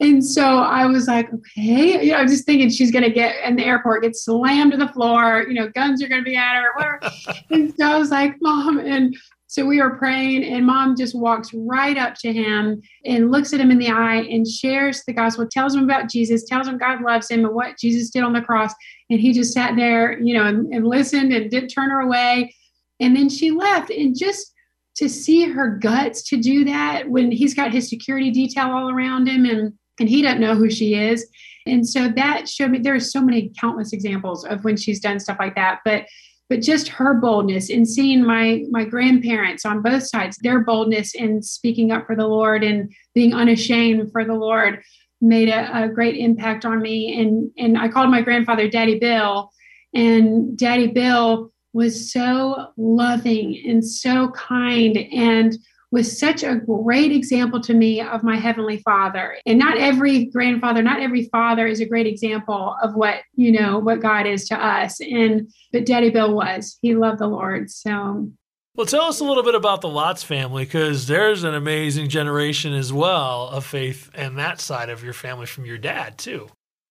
And 0.00 0.24
so 0.24 0.58
I 0.58 0.86
was 0.86 1.08
like, 1.08 1.32
okay, 1.32 2.04
you 2.04 2.12
know, 2.12 2.18
I'm 2.18 2.28
just 2.28 2.46
thinking 2.46 2.70
she's 2.70 2.92
going 2.92 3.02
to 3.02 3.10
get 3.10 3.44
in 3.44 3.56
the 3.56 3.64
airport, 3.64 4.02
get 4.02 4.14
slammed 4.14 4.70
to 4.72 4.78
the 4.78 4.88
floor, 4.88 5.44
you 5.48 5.54
know, 5.54 5.68
guns 5.70 6.02
are 6.02 6.08
going 6.08 6.22
to 6.22 6.24
be 6.24 6.36
at 6.36 6.54
her, 6.54 6.68
whatever. 6.76 7.00
and 7.50 7.74
so 7.76 7.84
I 7.84 7.98
was 7.98 8.10
like, 8.10 8.36
mom. 8.40 8.78
And 8.78 9.16
so 9.48 9.64
we 9.64 9.80
were 9.80 9.96
praying, 9.96 10.44
and 10.44 10.66
mom 10.66 10.94
just 10.94 11.18
walks 11.18 11.52
right 11.54 11.96
up 11.96 12.14
to 12.16 12.32
him 12.32 12.80
and 13.06 13.32
looks 13.32 13.52
at 13.52 13.60
him 13.60 13.70
in 13.70 13.78
the 13.78 13.88
eye 13.88 14.26
and 14.30 14.46
shares 14.46 15.02
the 15.04 15.12
gospel, 15.14 15.48
tells 15.50 15.74
him 15.74 15.84
about 15.84 16.10
Jesus, 16.10 16.44
tells 16.44 16.68
him 16.68 16.78
God 16.78 17.00
loves 17.00 17.30
him 17.30 17.44
and 17.44 17.54
what 17.54 17.78
Jesus 17.78 18.10
did 18.10 18.22
on 18.22 18.34
the 18.34 18.42
cross. 18.42 18.72
And 19.10 19.18
he 19.18 19.32
just 19.32 19.54
sat 19.54 19.74
there, 19.74 20.20
you 20.20 20.34
know, 20.34 20.44
and, 20.44 20.72
and 20.72 20.86
listened 20.86 21.32
and 21.32 21.50
didn't 21.50 21.70
turn 21.70 21.90
her 21.90 22.00
away. 22.00 22.54
And 23.00 23.16
then 23.16 23.28
she 23.28 23.50
left. 23.50 23.90
And 23.90 24.16
just 24.16 24.52
to 24.96 25.08
see 25.08 25.44
her 25.44 25.76
guts 25.76 26.22
to 26.24 26.36
do 26.36 26.64
that 26.66 27.08
when 27.08 27.32
he's 27.32 27.54
got 27.54 27.72
his 27.72 27.88
security 27.88 28.30
detail 28.30 28.70
all 28.70 28.90
around 28.90 29.28
him 29.28 29.44
and 29.44 29.72
and 30.00 30.08
he 30.08 30.22
doesn't 30.22 30.40
know 30.40 30.54
who 30.54 30.70
she 30.70 30.94
is. 30.94 31.28
And 31.66 31.86
so 31.86 32.08
that 32.08 32.48
showed 32.48 32.70
me 32.70 32.78
there 32.78 32.94
are 32.94 33.00
so 33.00 33.20
many 33.20 33.52
countless 33.60 33.92
examples 33.92 34.44
of 34.44 34.64
when 34.64 34.76
she's 34.76 35.00
done 35.00 35.20
stuff 35.20 35.38
like 35.38 35.54
that. 35.54 35.80
But 35.84 36.06
but 36.48 36.62
just 36.62 36.88
her 36.88 37.12
boldness 37.12 37.68
in 37.68 37.84
seeing 37.84 38.24
my 38.24 38.64
my 38.70 38.84
grandparents 38.84 39.66
on 39.66 39.82
both 39.82 40.04
sides, 40.04 40.38
their 40.38 40.60
boldness 40.60 41.14
in 41.14 41.42
speaking 41.42 41.92
up 41.92 42.06
for 42.06 42.16
the 42.16 42.26
Lord 42.26 42.64
and 42.64 42.90
being 43.14 43.34
unashamed 43.34 44.10
for 44.12 44.24
the 44.24 44.34
Lord 44.34 44.82
made 45.20 45.48
a, 45.48 45.84
a 45.84 45.88
great 45.88 46.16
impact 46.16 46.64
on 46.64 46.80
me. 46.80 47.20
And 47.20 47.50
and 47.58 47.76
I 47.76 47.88
called 47.88 48.10
my 48.10 48.22
grandfather 48.22 48.68
Daddy 48.68 48.98
Bill, 48.98 49.50
and 49.94 50.56
Daddy 50.56 50.86
Bill 50.86 51.52
was 51.74 52.10
so 52.10 52.68
loving 52.78 53.62
and 53.66 53.84
so 53.84 54.30
kind 54.30 54.96
and 54.96 55.56
was 55.90 56.18
such 56.18 56.42
a 56.42 56.56
great 56.56 57.12
example 57.12 57.60
to 57.62 57.74
me 57.74 58.00
of 58.00 58.22
my 58.22 58.36
heavenly 58.36 58.78
father. 58.78 59.38
And 59.46 59.58
not 59.58 59.78
every 59.78 60.26
grandfather 60.26 60.82
not 60.82 61.00
every 61.00 61.24
father 61.26 61.66
is 61.66 61.80
a 61.80 61.86
great 61.86 62.06
example 62.06 62.76
of 62.82 62.94
what 62.94 63.20
you 63.34 63.52
know 63.52 63.78
what 63.78 64.00
god 64.00 64.26
is 64.26 64.48
to 64.48 64.56
us. 64.56 65.00
And 65.00 65.50
but 65.72 65.86
daddy 65.86 66.10
bill 66.10 66.34
was. 66.34 66.78
He 66.82 66.94
loved 66.94 67.20
the 67.20 67.26
lord. 67.26 67.70
So. 67.70 68.30
Well 68.74 68.86
tell 68.86 69.02
us 69.02 69.20
a 69.20 69.24
little 69.24 69.42
bit 69.42 69.56
about 69.56 69.80
the 69.80 69.88
Lotz 69.88 70.24
family 70.24 70.64
because 70.64 71.08
there's 71.08 71.42
an 71.42 71.54
amazing 71.54 72.08
generation 72.08 72.72
as 72.74 72.92
well 72.92 73.48
of 73.48 73.64
faith 73.64 74.08
and 74.14 74.38
that 74.38 74.60
side 74.60 74.88
of 74.88 75.02
your 75.02 75.14
family 75.14 75.46
from 75.46 75.64
your 75.64 75.78
dad 75.78 76.16
too 76.16 76.48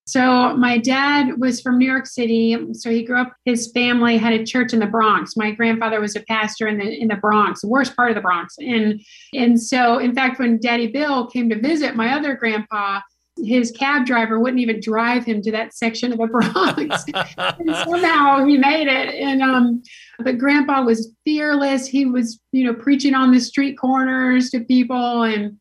so 0.07 0.55
my 0.55 0.77
dad 0.77 1.37
was 1.37 1.59
from 1.59 1.77
New 1.77 1.85
York 1.85 2.05
City. 2.05 2.57
So 2.71 2.89
he 2.89 3.03
grew 3.03 3.19
up. 3.19 3.33
His 3.43 3.69
family 3.73 4.17
had 4.17 4.31
a 4.31 4.45
church 4.45 4.71
in 4.71 4.79
the 4.79 4.85
Bronx. 4.85 5.35
My 5.35 5.51
grandfather 5.51 5.99
was 5.99 6.15
a 6.15 6.21
pastor 6.21 6.65
in 6.65 6.77
the 6.77 6.89
in 6.89 7.09
the 7.09 7.17
Bronx, 7.17 7.59
the 7.59 7.67
worst 7.67 7.93
part 7.93 8.09
of 8.09 8.15
the 8.15 8.21
Bronx. 8.21 8.55
And 8.57 9.01
and 9.33 9.61
so 9.61 9.97
in 9.97 10.15
fact, 10.15 10.39
when 10.39 10.59
Daddy 10.59 10.87
Bill 10.87 11.27
came 11.27 11.49
to 11.49 11.59
visit 11.59 11.97
my 11.97 12.13
other 12.13 12.35
grandpa, 12.35 13.01
his 13.43 13.69
cab 13.71 14.05
driver 14.05 14.39
wouldn't 14.39 14.61
even 14.61 14.79
drive 14.79 15.25
him 15.25 15.41
to 15.41 15.51
that 15.51 15.73
section 15.73 16.13
of 16.13 16.19
the 16.19 16.27
Bronx. 16.27 17.03
and 17.59 17.75
somehow 17.75 18.45
he 18.45 18.57
made 18.57 18.87
it. 18.87 19.13
And 19.13 19.41
um, 19.41 19.83
but 20.19 20.37
Grandpa 20.37 20.83
was 20.83 21.13
fearless. 21.25 21.85
He 21.85 22.05
was, 22.05 22.39
you 22.53 22.63
know, 22.63 22.73
preaching 22.73 23.13
on 23.13 23.33
the 23.33 23.41
street 23.41 23.77
corners 23.77 24.51
to 24.51 24.61
people 24.61 25.23
and 25.23 25.59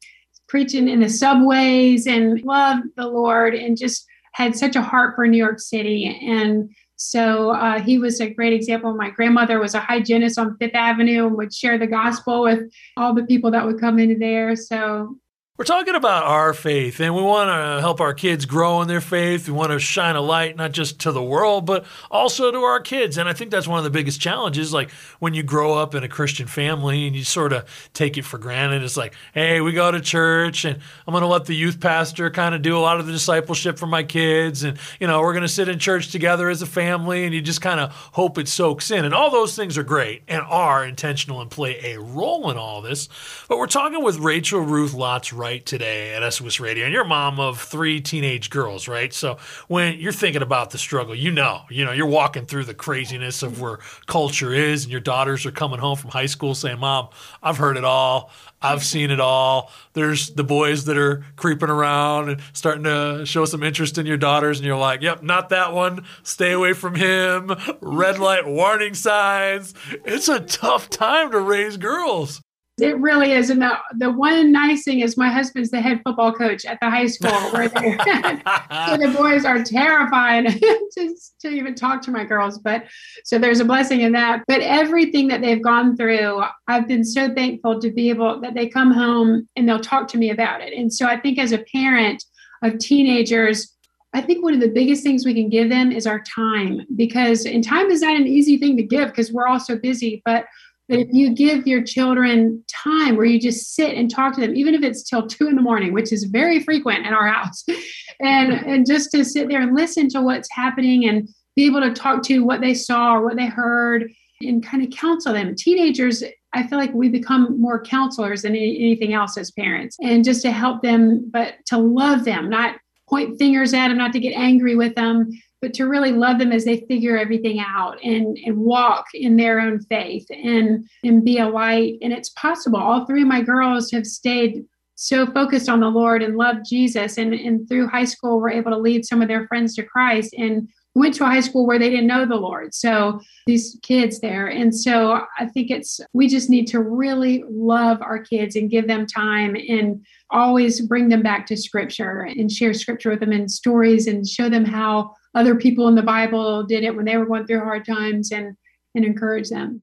preaching 0.49 0.89
in 0.89 1.01
the 1.01 1.09
subways 1.09 2.07
and 2.07 2.41
loved 2.43 2.85
the 2.97 3.09
Lord 3.09 3.53
and 3.57 3.77
just 3.77 4.07
had 4.37 4.55
such 4.55 4.77
a 4.77 4.83
heart 4.83 5.15
for 5.15 5.27
New 5.27 5.39
York 5.39 5.59
City. 5.59 6.05
And 6.23 6.69
so 6.97 7.53
uh, 7.53 7.81
he 7.81 7.99
was 7.99 8.21
a 8.21 8.29
great 8.29 8.53
example. 8.53 8.95
My 8.95 9.09
grandmother 9.09 9.59
was 9.59 9.75
a 9.75 9.81
hygienist 9.81 10.39
on 10.39 10.59
Fifth 10.59 10.75
Avenue 10.75 11.27
and 11.27 11.37
would 11.37 11.55
share 11.55 11.79
the 11.79 11.87
gospel 11.87 12.43
with 12.43 12.71
all 12.99 13.15
the 13.15 13.25
people 13.25 13.51
that 13.53 13.65
would 13.65 13.81
come 13.81 13.99
into 13.99 14.19
there. 14.19 14.55
So 14.55 15.17
we're 15.59 15.65
talking 15.65 15.95
about 15.95 16.25
our 16.25 16.53
faith, 16.53 17.01
and 17.01 17.15
we 17.15 17.23
want 17.23 17.49
to 17.49 17.81
help 17.81 18.03
our 18.03 18.13
kids 18.13 18.45
grow 18.45 18.83
in 18.83 18.89
their 18.89 19.01
faith. 19.01 19.49
We 19.49 19.55
want 19.55 19.73
to 19.73 19.79
shine 19.79 20.15
a 20.15 20.21
light 20.21 20.55
not 20.55 20.73
just 20.73 20.99
to 21.01 21.13
the 21.13 21.23
world, 21.23 21.65
but 21.65 21.87
also 22.11 22.51
to 22.51 22.59
our 22.59 22.79
kids. 22.79 23.17
And 23.17 23.27
I 23.27 23.33
think 23.33 23.51
that's 23.51 23.67
one 23.67 23.79
of 23.79 23.85
the 23.85 23.91
biggest 23.91 24.21
challenges. 24.21 24.75
Like 24.75 24.91
when 25.19 25.33
you 25.33 25.43
grow 25.43 25.73
up 25.73 25.95
in 25.95 26.05
a 26.05 26.09
Christian 26.09 26.47
family 26.47 27.07
and 27.07 27.17
you 27.17 27.25
sort 27.25 27.55
of 27.55 27.65
take 27.95 28.19
it 28.19 28.27
for 28.27 28.37
granted, 28.37 28.83
it's 28.83 28.99
like, 28.99 29.15
hey, 29.33 29.63
we 29.63 29.73
go 29.73 29.91
to 29.91 29.99
church, 29.99 30.67
and 30.67 30.79
I'm 31.07 31.13
going 31.13 31.23
to 31.23 31.27
let 31.27 31.47
the 31.47 31.57
youth 31.57 31.81
pastor 31.81 32.29
kind 32.29 32.55
of 32.55 32.61
do 32.61 32.77
a 32.77 32.81
lot 32.81 33.01
of 33.01 33.07
the 33.07 33.13
discipleship 33.13 33.79
for 33.79 33.87
my 33.87 34.03
kids. 34.03 34.63
And, 34.63 34.79
you 35.01 35.07
know, 35.07 35.23
we're 35.23 35.33
going 35.33 35.41
to 35.41 35.49
sit 35.49 35.71
in 35.71 35.79
church 35.79 36.13
together 36.13 36.51
as 36.51 36.61
a 36.61 36.67
family, 36.67 37.25
and 37.25 37.35
you 37.35 37.41
just 37.41 37.63
kind 37.63 37.81
of 37.81 37.93
hope 37.93 38.37
it 38.37 38.49
soaks 38.49 38.91
in. 38.91 39.07
And 39.07 39.15
all 39.15 39.31
those 39.31 39.57
things 39.57 39.79
are 39.79 39.85
great 39.85 40.23
and 40.29 40.43
are 40.43 40.85
intentional 40.85 41.41
and 41.41 41.51
play 41.51 41.95
a 41.95 41.99
role 41.99 42.51
in 42.51 42.59
all 42.59 42.83
this. 42.83 43.09
But 43.49 43.57
we're 43.57 43.69
talking 43.69 44.05
with 44.05 44.19
Rachel 44.19 44.61
Ruth 44.61 44.93
Lotz 44.93 45.33
today 45.65 46.15
at 46.15 46.33
SOS 46.33 46.61
Radio, 46.61 46.85
and 46.85 46.93
you're 46.93 47.05
a 47.05 47.09
mom 47.09 47.39
of 47.39 47.61
three 47.61 48.01
teenage 48.01 48.51
girls, 48.51 48.89
right? 48.89 49.13
So 49.13 49.39
when 49.69 49.99
you're 50.01 50.13
thinking 50.13 50.43
about 50.43 50.71
the 50.71 50.79
struggle, 50.79 51.15
you 51.15 51.31
know, 51.31 51.63
you 51.71 51.85
know, 51.85 51.93
you're 51.93 52.07
walking 52.07 52.47
through 52.47 52.65
the 52.65 52.75
craziness 52.75 53.43
of 53.43 53.61
where 53.61 53.79
culture 54.07 54.53
is, 54.53 54.85
and 54.85 54.93
your 54.93 55.01
daughters 55.01 55.47
are 55.47 55.53
coming 55.53 55.79
home 55.79 55.97
from 55.97 56.11
high 56.11 56.27
school 56.27 56.55
saying, 56.55 56.81
"Mom, 56.81 57.09
I've 57.43 57.59
heard 57.59 57.77
it 57.77 57.85
all. 57.85 58.31
I've 58.61 58.85
seen 58.85 59.11
it 59.11 59.21
all." 59.21 59.73
There's 59.93 60.31
the 60.31 60.45
boys 60.45 60.85
that 60.87 60.99
are 60.99 61.25
creeping 61.37 61.71
around 61.71 62.29
and 62.29 62.41
starting 62.53 62.85
to 62.85 63.25
show 63.25 63.45
some 63.45 63.63
interest 63.63 63.99
in 63.99 64.07
your 64.07 64.17
daughters, 64.17 64.59
and 64.59 64.67
you're 64.67 64.77
like, 64.77 65.03
"Yep, 65.03 65.23
not 65.23 65.49
that 65.51 65.73
one. 65.73 66.05
Stay 66.23 66.53
away 66.53 66.73
from 66.73 66.97
him." 66.97 67.55
Red 67.81 68.19
light 68.19 68.47
warning 68.47 68.95
signs. 68.95 69.75
It's 70.05 70.29
a 70.29 70.41
tough 70.41 70.91
time 70.91 71.31
to 71.31 71.41
raise 71.41 71.77
girls. 71.77 72.41
It 72.79 72.99
really 72.99 73.33
is. 73.33 73.49
And 73.49 73.63
the, 73.63 73.79
the 73.95 74.11
one 74.11 74.53
nice 74.53 74.85
thing 74.85 75.01
is 75.01 75.17
my 75.17 75.31
husband's 75.31 75.71
the 75.71 75.81
head 75.81 76.03
football 76.05 76.33
coach 76.33 76.67
at 76.67 76.79
the 76.83 76.91
high 76.91 77.07
school 77.07 77.31
where 77.51 77.69
so 77.71 78.97
the 78.99 79.15
boys 79.17 79.47
are 79.47 79.65
terrified 79.65 80.47
to, 81.41 81.49
even 81.49 81.75
talk 81.75 82.03
to 82.03 82.11
my 82.11 82.25
girls. 82.25 82.59
But 82.59 82.85
so 83.25 83.39
there's 83.39 83.61
a 83.61 83.65
blessing 83.65 84.03
in 84.03 84.13
that. 84.13 84.45
But 84.47 84.61
everything 84.61 85.29
that 85.29 85.41
they've 85.41 85.63
gone 85.63 85.97
through, 85.97 86.43
I've 86.69 86.87
been 86.87 87.03
so 87.03 87.33
thankful 87.33 87.81
to 87.81 87.91
be 87.91 88.11
able 88.11 88.43
that 88.43 88.53
they 88.53 88.69
come 88.69 88.93
home 88.93 89.49
and 89.57 89.67
they'll 89.67 89.81
talk 89.81 90.07
to 90.09 90.19
me 90.19 90.29
about 90.29 90.61
it. 90.61 90.75
And 90.75 90.93
so 90.93 91.07
I 91.07 91.19
think 91.19 91.39
as 91.39 91.53
a 91.53 91.65
parent 91.73 92.23
of 92.63 92.79
teenagers, 92.79 93.75
I 94.13 94.21
think 94.21 94.45
one 94.45 94.55
of 94.55 94.61
the 94.61 94.69
biggest 94.69 95.03
things 95.03 95.25
we 95.25 95.35
can 95.35 95.49
give 95.49 95.71
them 95.71 95.93
is 95.93 96.07
our 96.07 96.23
time 96.23 96.83
because 96.97 97.47
and 97.47 97.65
time 97.65 97.91
is 97.91 98.03
not 98.03 98.17
an 98.17 98.27
easy 98.27 98.59
thing 98.59 98.77
to 98.77 98.83
give 98.83 99.09
because 99.09 99.33
we're 99.33 99.47
all 99.47 99.61
so 99.61 99.77
busy, 99.79 100.21
but 100.27 100.47
but 100.89 101.01
if 101.01 101.09
you 101.13 101.35
give 101.35 101.67
your 101.67 101.83
children 101.83 102.65
time 102.69 103.17
where 103.17 103.27
you 103.27 103.41
just 103.41 103.75
sit 103.75 103.97
and 103.97 104.11
talk 104.11 104.35
to 104.35 104.41
them, 104.41 104.55
even 104.55 104.75
if 104.75 104.83
it's 104.83 105.03
till 105.03 105.27
two 105.27 105.49
in 105.49 105.57
the 105.57 105.63
morning, 105.63 105.93
which 105.93 106.13
is 106.13 106.25
very 106.25 106.63
frequent 106.63 107.07
in 107.07 107.13
our 107.13 107.27
house, 107.27 107.65
and 108.21 108.53
and 108.53 108.87
just 108.87 109.11
to 109.13 109.25
sit 109.25 109.49
there 109.49 109.61
and 109.61 109.75
listen 109.75 110.09
to 110.11 110.23
what's 110.23 110.49
happening 110.51 111.09
and 111.09 111.29
be 111.57 111.67
able 111.67 111.81
to 111.81 111.93
talk 111.93 112.23
to 112.25 112.45
what 112.45 112.61
they 112.61 112.75
saw 112.75 113.15
or 113.15 113.25
what 113.25 113.37
they 113.37 113.47
heard 113.47 114.11
and 114.43 114.65
kind 114.65 114.85
of 114.85 114.91
counsel 114.91 115.33
them. 115.33 115.55
Teenagers, 115.57 116.23
I 116.53 116.67
feel 116.67 116.79
like 116.79 116.93
we 116.93 117.09
become 117.09 117.61
more 117.61 117.83
counselors 117.83 118.43
than 118.43 118.55
anything 118.55 119.15
else 119.15 119.37
as 119.37 119.51
parents, 119.51 119.97
and 120.01 120.25
just 120.25 120.43
to 120.43 120.53
help 120.53 120.83
them, 120.83 121.29
but 121.33 121.55
to 121.67 121.79
love 121.79 122.25
them, 122.25 122.49
not 122.49 122.77
point 123.09 123.39
fingers 123.39 123.73
at 123.75 123.89
them, 123.89 123.99
not 123.99 124.13
to 124.13 124.21
get 124.21 124.35
angry 124.37 124.77
with 124.77 124.95
them, 124.95 125.31
but 125.67 125.75
to 125.75 125.89
really 125.89 126.13
love 126.13 126.39
them 126.39 126.53
as 126.53 126.65
they 126.65 126.87
figure 126.87 127.19
everything 127.19 127.59
out 127.59 127.99
and, 128.05 128.39
and 128.47 128.57
walk 128.57 129.07
in 129.15 129.37
their 129.37 129.59
own 129.59 129.81
faith 129.81 130.25
and, 130.31 130.89
and 131.03 131.25
be 131.25 131.39
a 131.39 131.49
light. 131.49 131.99
And 132.03 132.13
it's 132.13 132.29
possible. 132.29 132.79
All 132.79 133.05
three 133.05 133.23
of 133.23 133.27
my 133.27 133.43
girls 133.43 133.91
have 133.91 134.07
stayed 134.07 134.65
so 134.95 135.27
focused 135.27 135.69
on 135.69 135.81
the 135.81 135.89
Lord 135.89 136.23
and 136.23 136.37
loved 136.37 136.67
Jesus. 136.69 137.19
And, 137.19 137.35
and 137.35 137.69
through 137.69 137.89
high 137.89 138.05
school, 138.05 138.39
were 138.39 138.49
able 138.49 138.71
to 138.71 138.79
lead 138.79 139.05
some 139.05 139.21
of 139.21 139.27
their 139.27 139.49
friends 139.49 139.75
to 139.75 139.83
Christ 139.83 140.37
and 140.39 140.69
went 140.95 141.15
to 141.15 141.25
a 141.25 141.27
high 141.27 141.41
school 141.41 141.67
where 141.67 141.81
they 141.81 141.91
didn't 141.91 142.07
know 142.07 142.25
the 142.25 142.37
Lord. 142.37 142.75
So 142.77 143.21
these 143.47 143.77
kids 143.83 144.21
there. 144.21 144.47
And 144.47 144.73
so 144.73 145.21
I 145.37 145.47
think 145.47 145.73
it's, 145.73 146.01
we 146.15 146.29
just 146.29 146.49
need 146.49 146.67
to 146.69 146.81
really 146.81 147.43
love 147.51 148.01
our 148.03 148.21
kids 148.21 148.55
and 148.55 148.71
give 148.71 148.87
them 148.87 149.05
time 149.05 149.57
and 149.57 150.07
always 150.31 150.81
bring 150.81 151.09
them 151.09 151.23
back 151.23 151.45
to 151.47 151.57
scripture 151.57 152.21
and 152.21 152.51
share 152.53 152.73
scripture 152.73 153.11
with 153.11 153.21
them 153.21 153.33
and 153.33 153.51
stories 153.51 154.07
and 154.07 154.27
show 154.27 154.49
them 154.49 154.65
how 154.65 155.13
other 155.37 155.55
people 155.55 155.87
in 155.87 155.95
the 155.95 156.03
Bible 156.03 156.65
did 156.65 156.83
it 156.83 156.97
when 156.97 157.05
they 157.05 157.17
were 157.17 157.27
going 157.27 157.47
through 157.47 157.61
hard 157.61 157.85
times 157.85 158.33
and 158.33 158.57
and 158.95 159.05
encourage 159.05 159.51
them. 159.51 159.83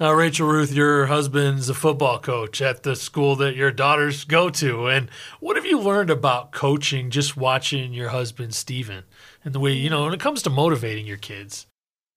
Now, 0.00 0.12
Rachel 0.12 0.46
Ruth, 0.46 0.72
your 0.72 1.06
husband's 1.06 1.68
a 1.68 1.74
football 1.74 2.20
coach 2.20 2.62
at 2.62 2.84
the 2.84 2.94
school 2.94 3.34
that 3.36 3.56
your 3.56 3.72
daughters 3.72 4.24
go 4.24 4.48
to. 4.48 4.86
And 4.86 5.10
what 5.40 5.56
have 5.56 5.66
you 5.66 5.78
learned 5.78 6.08
about 6.08 6.52
coaching 6.52 7.10
just 7.10 7.36
watching 7.36 7.92
your 7.92 8.10
husband, 8.10 8.54
Stephen, 8.54 9.04
and 9.44 9.52
the 9.52 9.58
way, 9.58 9.72
you 9.72 9.90
know, 9.90 10.04
when 10.04 10.14
it 10.14 10.20
comes 10.20 10.40
to 10.42 10.50
motivating 10.50 11.04
your 11.04 11.16
kids? 11.16 11.66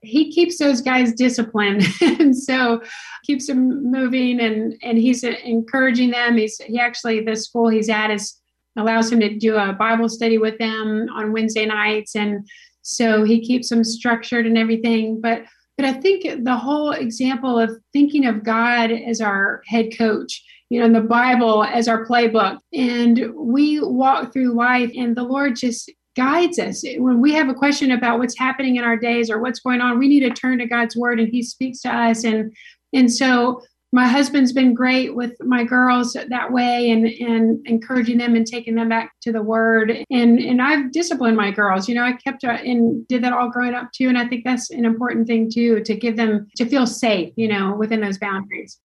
He 0.02 0.32
keeps 0.32 0.60
those 0.60 0.80
guys 0.80 1.12
disciplined 1.14 1.84
and 2.02 2.38
so 2.38 2.84
keeps 3.26 3.48
them 3.48 3.92
moving 3.92 4.40
and, 4.40 4.76
and 4.84 5.00
he's 5.00 5.24
encouraging 5.24 6.12
them. 6.12 6.38
He's, 6.38 6.60
he 6.60 6.80
actually, 6.80 7.22
the 7.22 7.36
school 7.36 7.68
he's 7.68 7.90
at 7.90 8.12
is 8.12 8.41
allows 8.78 9.12
him 9.12 9.20
to 9.20 9.38
do 9.38 9.58
a 9.58 9.74
Bible 9.74 10.10
study 10.10 10.38
with 10.38 10.58
them 10.58 11.08
on 11.14 11.34
Wednesday 11.34 11.66
nights. 11.66 12.16
And 12.16 12.48
so 12.82 13.24
he 13.24 13.46
keeps 13.46 13.70
them 13.70 13.84
structured 13.84 14.46
and 14.46 14.58
everything. 14.58 15.20
But 15.22 15.44
but 15.78 15.86
I 15.86 15.94
think 15.94 16.44
the 16.44 16.58
whole 16.58 16.92
example 16.92 17.58
of 17.58 17.72
thinking 17.92 18.28
of 18.28 18.44
God 18.44 18.92
as 18.92 19.20
our 19.20 19.64
head 19.66 19.98
coach, 19.98 20.44
you 20.70 20.80
know, 20.80 20.86
in 20.86 20.94
the 20.94 21.02
Bible 21.02 21.64
as 21.64 21.88
our 21.88 22.06
playbook, 22.06 22.60
and 22.72 23.34
we 23.36 23.80
walk 23.82 24.32
through 24.32 24.54
life, 24.54 24.92
and 24.96 25.16
the 25.16 25.24
Lord 25.24 25.56
just 25.56 25.92
guides 26.16 26.60
us. 26.60 26.84
When 26.98 27.20
we 27.20 27.34
have 27.34 27.50
a 27.50 27.54
question 27.56 27.92
about 27.92 28.20
what's 28.20 28.38
happening 28.38 28.76
in 28.76 28.84
our 28.84 28.98
days 28.98 29.32
or 29.32 29.42
what's 29.42 29.62
going 29.62 29.82
on, 29.82 29.98
we 29.98 30.08
need 30.08 30.20
to 30.20 30.30
turn 30.30 30.60
to 30.60 30.68
God's 30.68 30.96
word, 30.96 31.20
and 31.20 31.30
He 31.30 31.42
speaks 31.42 31.82
to 31.82 31.90
us. 31.90 32.26
And 32.26 32.54
and 32.94 33.12
so 33.12 33.64
my 33.92 34.08
husband's 34.08 34.54
been 34.54 34.74
great 34.74 35.16
with 35.16 35.36
my 35.42 35.64
girls 35.64 36.14
that 36.14 36.52
way 36.52 36.92
and 36.92 37.06
and 37.06 37.66
encouraging 37.68 38.18
them 38.18 38.36
and 38.36 38.48
taking 38.48 38.76
them 38.76 38.90
back 38.90 39.14
to 39.22 39.32
the 39.32 39.42
word. 39.42 39.92
And 40.10 40.40
and 40.40 40.62
I've 40.62 40.92
disciplined 40.92 41.38
my 41.38 41.52
girls 41.52 41.90
you 41.90 41.96
know 41.96 42.04
I 42.04 42.14
kept 42.14 42.44
uh, 42.44 42.52
and 42.52 43.08
did 43.08 43.24
that 43.24 43.34
all 43.34 43.50
growing 43.50 43.74
up 43.74 43.92
too. 43.94 44.08
And 44.08 44.18
I 44.18 44.28
think 44.28 44.44
that's 44.44 44.70
an 44.72 44.86
important 44.86 45.28
thing 45.28 45.50
too 45.52 45.82
to 45.82 45.96
give 45.96 46.16
them 46.16 46.48
to 46.58 46.66
feel 46.66 46.88
safe 46.88 47.34
you 47.36 47.48
know 47.48 47.76
within 47.76 48.02
those 48.02 48.18
boundaries 48.18 48.80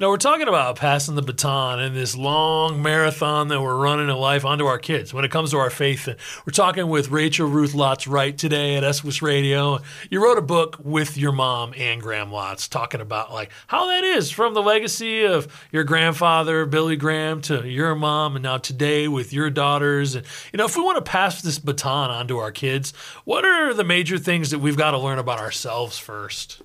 Now, 0.00 0.08
we're 0.08 0.16
talking 0.16 0.48
about 0.48 0.76
passing 0.76 1.16
the 1.16 1.22
baton 1.22 1.78
in 1.78 1.92
this 1.92 2.16
long 2.16 2.82
marathon 2.82 3.48
that 3.48 3.60
we're 3.60 3.76
running 3.76 4.08
in 4.08 4.16
life 4.16 4.42
onto 4.42 4.64
our 4.64 4.78
kids 4.78 5.12
when 5.12 5.22
it 5.22 5.30
comes 5.30 5.50
to 5.50 5.58
our 5.58 5.68
faith. 5.68 6.08
And 6.08 6.16
we're 6.46 6.54
talking 6.54 6.88
with 6.88 7.10
Rachel 7.10 7.46
Ruth 7.46 7.74
Lotz 7.74 8.10
Wright 8.10 8.36
today 8.36 8.76
at 8.76 8.90
SOS 8.94 9.20
Radio. 9.20 9.80
You 10.10 10.24
wrote 10.24 10.38
a 10.38 10.42
book 10.42 10.78
with 10.82 11.18
your 11.18 11.32
mom, 11.32 11.74
Anne 11.76 11.98
Graham 11.98 12.30
Lotz, 12.30 12.70
talking 12.70 13.02
about 13.02 13.34
like 13.34 13.52
how 13.66 13.86
that 13.88 14.02
is 14.02 14.30
from 14.30 14.54
the 14.54 14.62
legacy 14.62 15.24
of 15.24 15.46
your 15.70 15.84
grandfather, 15.84 16.64
Billy 16.64 16.96
Graham, 16.96 17.42
to 17.42 17.68
your 17.68 17.94
mom, 17.94 18.34
and 18.34 18.42
now 18.42 18.56
today 18.56 19.08
with 19.08 19.34
your 19.34 19.50
daughters. 19.50 20.14
And, 20.14 20.24
you 20.54 20.56
know, 20.56 20.64
if 20.64 20.74
we 20.74 20.82
want 20.82 21.04
to 21.04 21.10
pass 21.10 21.42
this 21.42 21.58
baton 21.58 22.10
onto 22.10 22.38
our 22.38 22.50
kids, 22.50 22.94
what 23.26 23.44
are 23.44 23.74
the 23.74 23.84
major 23.84 24.16
things 24.16 24.52
that 24.52 24.60
we've 24.60 24.78
got 24.78 24.92
to 24.92 24.98
learn 24.98 25.18
about 25.18 25.38
ourselves 25.38 25.98
first? 25.98 26.62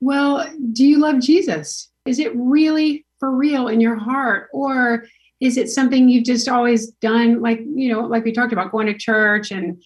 Well, 0.00 0.44
do 0.72 0.84
you 0.84 0.98
love 0.98 1.20
Jesus? 1.20 1.88
Is 2.06 2.18
it 2.18 2.34
really 2.34 3.06
for 3.18 3.34
real 3.34 3.68
in 3.68 3.80
your 3.80 3.96
heart? 3.96 4.48
Or 4.52 5.04
is 5.40 5.56
it 5.56 5.70
something 5.70 6.08
you've 6.08 6.24
just 6.24 6.48
always 6.48 6.90
done, 6.92 7.40
like, 7.40 7.60
you 7.60 7.92
know, 7.92 8.00
like 8.00 8.24
we 8.24 8.32
talked 8.32 8.52
about 8.52 8.72
going 8.72 8.86
to 8.86 8.96
church 8.96 9.50
and 9.50 9.82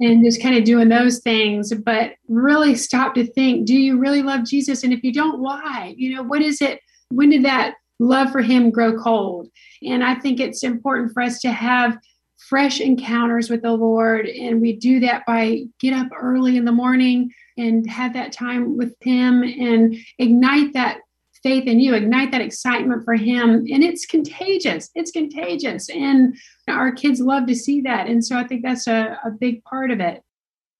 and 0.00 0.24
just 0.24 0.40
kind 0.40 0.56
of 0.56 0.64
doing 0.64 0.88
those 0.88 1.18
things, 1.18 1.74
but 1.74 2.14
really 2.26 2.74
stop 2.74 3.14
to 3.14 3.26
think, 3.26 3.66
do 3.66 3.74
you 3.74 3.98
really 3.98 4.22
love 4.22 4.44
Jesus? 4.44 4.82
And 4.82 4.94
if 4.94 5.04
you 5.04 5.12
don't, 5.12 5.40
why? 5.40 5.94
You 5.94 6.14
know, 6.14 6.22
what 6.22 6.40
is 6.40 6.62
it? 6.62 6.80
When 7.10 7.28
did 7.28 7.44
that 7.44 7.74
love 7.98 8.32
for 8.32 8.40
him 8.40 8.70
grow 8.70 8.96
cold? 8.96 9.48
And 9.82 10.02
I 10.02 10.14
think 10.14 10.40
it's 10.40 10.62
important 10.62 11.12
for 11.12 11.22
us 11.22 11.38
to 11.40 11.52
have 11.52 11.98
fresh 12.38 12.80
encounters 12.80 13.50
with 13.50 13.60
the 13.60 13.72
Lord. 13.72 14.26
And 14.26 14.62
we 14.62 14.74
do 14.74 15.00
that 15.00 15.26
by 15.26 15.64
get 15.80 15.92
up 15.92 16.08
early 16.18 16.56
in 16.56 16.64
the 16.64 16.72
morning 16.72 17.30
and 17.58 17.88
have 17.90 18.14
that 18.14 18.32
time 18.32 18.78
with 18.78 18.94
him 19.02 19.42
and 19.42 19.94
ignite 20.18 20.72
that 20.72 21.00
faith 21.42 21.66
in 21.66 21.80
you, 21.80 21.94
ignite 21.94 22.32
that 22.32 22.40
excitement 22.40 23.04
for 23.04 23.14
him. 23.14 23.50
And 23.50 23.82
it's 23.82 24.06
contagious. 24.06 24.90
It's 24.94 25.10
contagious. 25.10 25.88
And 25.88 26.36
our 26.68 26.92
kids 26.92 27.20
love 27.20 27.46
to 27.46 27.54
see 27.54 27.80
that. 27.82 28.06
And 28.08 28.24
so 28.24 28.36
I 28.36 28.46
think 28.46 28.62
that's 28.62 28.86
a, 28.86 29.18
a 29.24 29.30
big 29.30 29.62
part 29.64 29.90
of 29.90 30.00
it. 30.00 30.22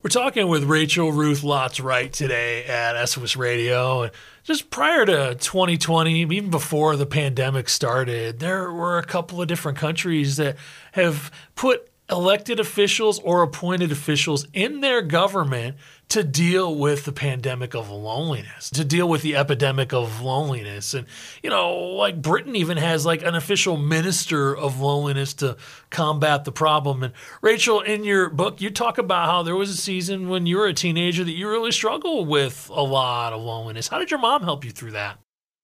We're 0.02 0.08
talking 0.08 0.48
with 0.48 0.64
Rachel 0.64 1.12
Ruth 1.12 1.42
Lotz 1.42 1.82
Wright 1.82 2.10
today 2.10 2.64
at 2.64 3.06
SOS 3.06 3.36
Radio. 3.36 4.08
Just 4.44 4.70
prior 4.70 5.04
to 5.04 5.34
2020, 5.34 6.22
even 6.22 6.48
before 6.48 6.96
the 6.96 7.04
pandemic 7.04 7.68
started, 7.68 8.38
there 8.38 8.72
were 8.72 8.96
a 8.96 9.04
couple 9.04 9.42
of 9.42 9.48
different 9.48 9.76
countries 9.76 10.38
that 10.38 10.56
have 10.92 11.30
put 11.54 11.90
elected 12.10 12.58
officials 12.58 13.18
or 13.20 13.42
appointed 13.42 13.92
officials 13.92 14.46
in 14.54 14.80
their 14.80 15.02
government 15.02 15.76
to 16.10 16.24
deal 16.24 16.74
with 16.74 17.04
the 17.04 17.12
pandemic 17.12 17.74
of 17.74 17.88
loneliness, 17.88 18.68
to 18.70 18.84
deal 18.84 19.08
with 19.08 19.22
the 19.22 19.36
epidemic 19.36 19.92
of 19.92 20.20
loneliness. 20.20 20.92
And, 20.92 21.06
you 21.42 21.50
know, 21.50 21.72
like 21.72 22.20
Britain 22.20 22.56
even 22.56 22.76
has 22.76 23.06
like 23.06 23.22
an 23.22 23.36
official 23.36 23.76
minister 23.76 24.54
of 24.54 24.80
loneliness 24.80 25.34
to 25.34 25.56
combat 25.90 26.44
the 26.44 26.52
problem. 26.52 27.04
And 27.04 27.14
Rachel, 27.42 27.80
in 27.80 28.02
your 28.02 28.28
book, 28.28 28.60
you 28.60 28.70
talk 28.70 28.98
about 28.98 29.26
how 29.26 29.44
there 29.44 29.56
was 29.56 29.70
a 29.70 29.76
season 29.76 30.28
when 30.28 30.46
you 30.46 30.56
were 30.56 30.66
a 30.66 30.74
teenager 30.74 31.22
that 31.22 31.32
you 31.32 31.48
really 31.48 31.72
struggled 31.72 32.28
with 32.28 32.68
a 32.74 32.82
lot 32.82 33.32
of 33.32 33.40
loneliness. 33.40 33.88
How 33.88 33.98
did 33.98 34.10
your 34.10 34.20
mom 34.20 34.42
help 34.42 34.64
you 34.64 34.72
through 34.72 34.92
that? 34.92 35.18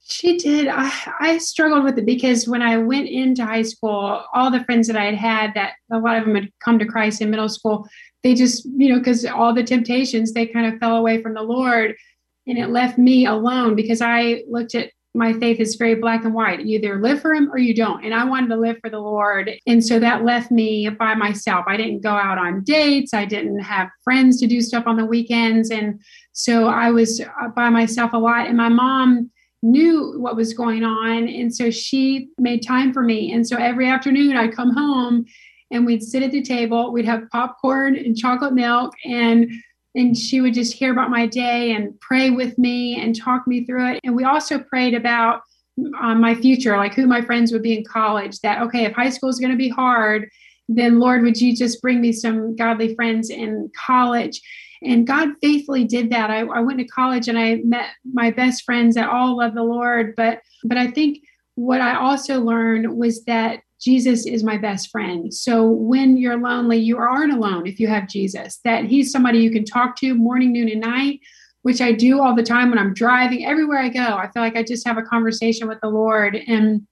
She 0.09 0.39
did. 0.39 0.69
I, 0.69 0.93
I 1.21 1.39
struggled 1.39 1.83
with 1.83 1.99
it 1.99 2.07
because 2.07 2.47
when 2.47 2.63
I 2.63 2.79
went 2.79 3.09
into 3.09 3.45
high 3.45 3.63
school, 3.63 4.23
all 4.33 4.53
the 4.53 4.63
friends 4.63 4.87
that 4.87 4.97
I 4.97 5.07
had 5.07 5.15
had, 5.15 5.55
that 5.55 5.73
a 5.91 5.99
lot 5.99 6.19
of 6.19 6.25
them 6.25 6.37
had 6.37 6.51
come 6.65 6.79
to 6.79 6.87
Christ 6.87 7.21
in 7.21 7.31
middle 7.31 7.49
school, 7.49 7.89
they 8.23 8.35
just, 8.35 8.65
you 8.77 8.89
know, 8.89 8.99
because 8.99 9.25
all 9.27 9.53
the 9.53 9.65
temptations, 9.65 10.33
they 10.33 10.47
kind 10.47 10.73
of 10.73 10.79
fell 10.79 10.97
away 10.97 11.23
from 11.23 11.35
the 11.35 11.43
Lord. 11.43 11.97
And 12.47 12.57
it 12.57 12.69
left 12.69 12.99
me 12.99 13.27
alone 13.27 13.75
because 13.75 14.01
I 14.01 14.45
looked 14.49 14.77
at 14.77 14.91
my 15.13 15.33
faith 15.33 15.59
as 15.61 15.75
very 15.75 15.97
black 15.97 16.25
and 16.25 16.35
white. 16.35 16.65
You 16.65 16.79
either 16.79 17.01
live 17.01 17.21
for 17.21 17.35
him 17.35 17.51
or 17.51 17.59
you 17.59 17.75
don't. 17.75 18.05
And 18.05 18.15
I 18.15 18.25
wanted 18.25 18.49
to 18.51 18.57
live 18.57 18.77
for 18.81 18.91
the 18.91 19.01
Lord. 19.01 19.51
And 19.67 19.85
so 19.85 19.99
that 19.99 20.25
left 20.25 20.53
me 20.53 20.89
by 20.89 21.15
myself. 21.15 21.65
I 21.67 21.77
didn't 21.77 22.03
go 22.03 22.11
out 22.11 22.39
on 22.39 22.63
dates. 22.63 23.13
I 23.13 23.25
didn't 23.25 23.59
have 23.59 23.89
friends 24.05 24.39
to 24.41 24.47
do 24.47 24.61
stuff 24.61 24.85
on 24.87 24.97
the 24.97 25.07
weekends. 25.07 25.71
And 25.71 26.01
so 26.33 26.69
I 26.69 26.91
was 26.91 27.21
uh, 27.21 27.49
by 27.49 27.71
myself 27.71 28.13
a 28.13 28.19
lot. 28.19 28.47
And 28.47 28.57
my 28.57 28.69
mom, 28.69 29.31
knew 29.63 30.19
what 30.19 30.37
was 30.37 30.55
going 30.55 30.85
on. 30.85 31.29
And 31.29 31.55
so 31.55 31.71
she 31.71 32.29
made 32.39 32.67
time 32.67 32.93
for 32.93 33.03
me. 33.03 33.33
And 33.33 33.47
so 33.47 33.57
every 33.57 33.89
afternoon 33.89 34.37
I'd 34.37 34.55
come 34.55 34.75
home 34.75 35.25
and 35.71 35.85
we'd 35.85 36.03
sit 36.03 36.23
at 36.23 36.31
the 36.31 36.43
table, 36.43 36.93
we'd 36.93 37.05
have 37.07 37.29
popcorn 37.31 37.97
and 37.97 38.17
chocolate 38.17 38.55
milk 38.55 38.95
and 39.05 39.51
and 39.97 40.15
she 40.15 40.43
would 40.43 40.53
just 40.53 40.75
hear 40.75 40.93
about 40.93 41.09
my 41.09 41.27
day 41.27 41.73
and 41.73 41.99
pray 42.01 42.29
with 42.29 42.59
me 42.59 43.01
and 43.01 43.19
talk 43.19 43.47
me 43.47 43.65
through 43.65 43.93
it. 43.93 44.01
And 44.05 44.15
we 44.15 44.25
also 44.25 44.59
prayed 44.59 44.93
about 44.93 45.41
um, 46.01 46.21
my 46.21 46.35
future, 46.35 46.77
like 46.77 46.93
who 46.93 47.07
my 47.07 47.23
friends 47.23 47.51
would 47.51 47.63
be 47.63 47.79
in 47.79 47.83
college. 47.83 48.39
That 48.41 48.61
okay, 48.63 48.85
if 48.85 48.93
high 48.93 49.09
school 49.09 49.31
is 49.31 49.39
going 49.39 49.53
to 49.53 49.57
be 49.57 49.71
hard, 49.71 50.29
then 50.69 50.99
Lord, 50.99 51.23
would 51.23 51.41
you 51.41 51.57
just 51.57 51.81
bring 51.81 52.01
me 52.01 52.13
some 52.13 52.57
godly 52.57 52.95
friends 52.95 53.31
in 53.31 53.71
college? 53.75 54.41
And 54.87 55.07
God 55.07 55.31
faithfully 55.43 55.85
did 55.85 56.11
that. 56.11 56.31
I, 56.31 56.41
I 56.41 56.61
went 56.61 56.79
to 56.79 56.87
college 56.87 57.29
and 57.29 57.39
I 57.39 57.57
met 57.65 57.91
my 58.13 58.31
best 58.31 58.65
friends 58.65 58.95
that 58.95 59.09
all 59.09 59.39
love 59.39 59.55
the 59.55 59.63
Lord. 59.63 60.15
But 60.17 60.41
but 60.65 60.79
I 60.79 60.91
think 60.91 61.19
what 61.57 61.81
I 61.81 61.97
also 61.97 62.41
learned 62.41 62.97
was 62.97 63.25
that 63.25 63.61
Jesus 63.81 64.27
is 64.27 64.43
my 64.43 64.57
best 64.57 64.91
friend. 64.91 65.33
So 65.33 65.67
when 65.67 66.17
you're 66.17 66.41
lonely, 66.41 66.79
you 66.79 66.97
aren't 66.97 67.33
alone 67.33 67.67
if 67.67 67.79
you 67.79 67.89
have 67.89 68.09
Jesus. 68.09 68.61
That 68.65 68.85
he's 68.85 69.11
somebody 69.11 69.41
you 69.41 69.51
can 69.51 69.65
talk 69.65 69.97
to 69.97 70.15
morning, 70.15 70.53
noon, 70.53 70.69
and 70.69 70.81
night, 70.81 71.21
which 71.63 71.81
I 71.81 71.93
do 71.93 72.21
all 72.21 72.35
the 72.35 72.43
time 72.43 72.71
when 72.71 72.79
I'm 72.79 72.95
driving. 72.95 73.45
Everywhere 73.45 73.79
I 73.79 73.89
go, 73.89 74.17
I 74.17 74.31
feel 74.33 74.43
like 74.43 74.57
I 74.57 74.63
just 74.63 74.87
have 74.87 74.99
a 74.99 75.03
conversation 75.03 75.69
with 75.69 75.79
the 75.83 75.89
Lord. 75.89 76.37
And 76.37 76.87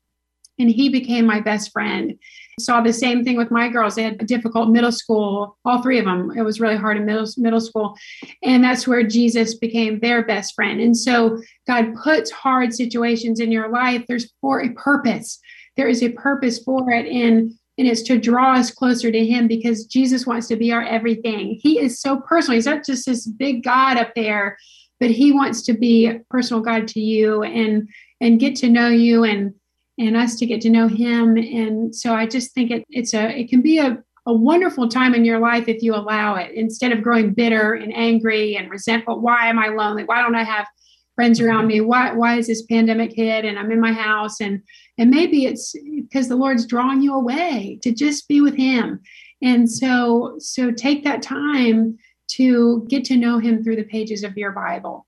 and 0.58 0.70
he 0.70 0.88
became 0.88 1.26
my 1.26 1.40
best 1.40 1.72
friend. 1.72 2.14
Saw 2.60 2.80
the 2.80 2.92
same 2.92 3.24
thing 3.24 3.36
with 3.36 3.50
my 3.50 3.68
girls. 3.68 3.94
They 3.94 4.04
had 4.04 4.22
a 4.22 4.24
difficult 4.24 4.68
middle 4.68 4.92
school, 4.92 5.56
all 5.64 5.82
three 5.82 5.98
of 5.98 6.04
them. 6.04 6.32
It 6.36 6.42
was 6.42 6.60
really 6.60 6.76
hard 6.76 6.96
in 6.96 7.04
middle, 7.04 7.26
middle 7.36 7.60
school. 7.60 7.96
And 8.42 8.62
that's 8.62 8.86
where 8.86 9.02
Jesus 9.02 9.54
became 9.54 10.00
their 10.00 10.24
best 10.24 10.54
friend. 10.54 10.80
And 10.80 10.96
so 10.96 11.40
God 11.66 11.94
puts 12.02 12.30
hard 12.30 12.72
situations 12.74 13.40
in 13.40 13.50
your 13.50 13.70
life. 13.70 14.04
There's 14.06 14.32
for 14.40 14.62
a 14.62 14.70
purpose. 14.70 15.40
There 15.76 15.88
is 15.88 16.02
a 16.02 16.10
purpose 16.10 16.62
for 16.62 16.90
it. 16.90 17.06
And 17.06 17.52
and 17.76 17.88
it's 17.88 18.02
to 18.02 18.18
draw 18.18 18.54
us 18.54 18.70
closer 18.70 19.10
to 19.10 19.26
him 19.26 19.48
because 19.48 19.86
Jesus 19.86 20.26
wants 20.26 20.46
to 20.46 20.56
be 20.56 20.70
our 20.70 20.84
everything. 20.84 21.58
He 21.60 21.80
is 21.80 22.00
so 22.00 22.20
personal. 22.20 22.54
He's 22.54 22.66
not 22.66 22.84
just 22.84 23.06
this 23.06 23.26
big 23.26 23.64
God 23.64 23.96
up 23.96 24.14
there, 24.14 24.56
but 25.00 25.10
he 25.10 25.32
wants 25.32 25.62
to 25.62 25.72
be 25.72 26.06
a 26.06 26.20
personal 26.30 26.62
God 26.62 26.86
to 26.88 27.00
you 27.00 27.42
and 27.42 27.88
and 28.20 28.40
get 28.40 28.56
to 28.56 28.68
know 28.68 28.88
you 28.88 29.24
and 29.24 29.54
and 29.98 30.16
us 30.16 30.36
to 30.36 30.46
get 30.46 30.60
to 30.62 30.70
know 30.70 30.88
him. 30.88 31.36
And 31.36 31.94
so 31.94 32.14
I 32.14 32.26
just 32.26 32.52
think 32.52 32.70
it, 32.70 32.84
it's 32.90 33.14
a 33.14 33.28
it 33.38 33.48
can 33.48 33.62
be 33.62 33.78
a, 33.78 34.02
a 34.26 34.32
wonderful 34.32 34.88
time 34.88 35.14
in 35.14 35.24
your 35.24 35.38
life 35.38 35.68
if 35.68 35.82
you 35.82 35.94
allow 35.94 36.34
it 36.36 36.52
instead 36.52 36.92
of 36.92 37.02
growing 37.02 37.32
bitter 37.32 37.74
and 37.74 37.94
angry 37.94 38.56
and 38.56 38.70
resentful. 38.70 39.20
Why 39.20 39.48
am 39.48 39.58
I 39.58 39.68
lonely? 39.68 40.04
Why 40.04 40.22
don't 40.22 40.34
I 40.34 40.44
have 40.44 40.66
friends 41.14 41.38
mm-hmm. 41.38 41.48
around 41.48 41.66
me? 41.68 41.80
Why 41.80 42.12
why 42.12 42.36
is 42.36 42.46
this 42.46 42.62
pandemic 42.62 43.12
hit 43.12 43.44
and 43.44 43.58
I'm 43.58 43.70
in 43.70 43.80
my 43.80 43.92
house 43.92 44.40
and 44.40 44.62
and 44.98 45.10
maybe 45.10 45.46
it's 45.46 45.74
because 45.96 46.28
the 46.28 46.36
Lord's 46.36 46.66
drawing 46.66 47.02
you 47.02 47.14
away 47.14 47.78
to 47.82 47.92
just 47.92 48.28
be 48.28 48.40
with 48.40 48.56
him. 48.56 49.00
And 49.42 49.70
so 49.70 50.36
so 50.38 50.70
take 50.72 51.04
that 51.04 51.22
time 51.22 51.98
to 52.26 52.86
get 52.88 53.04
to 53.04 53.16
know 53.16 53.38
him 53.38 53.62
through 53.62 53.76
the 53.76 53.84
pages 53.84 54.24
of 54.24 54.36
your 54.36 54.52
Bible. 54.52 55.06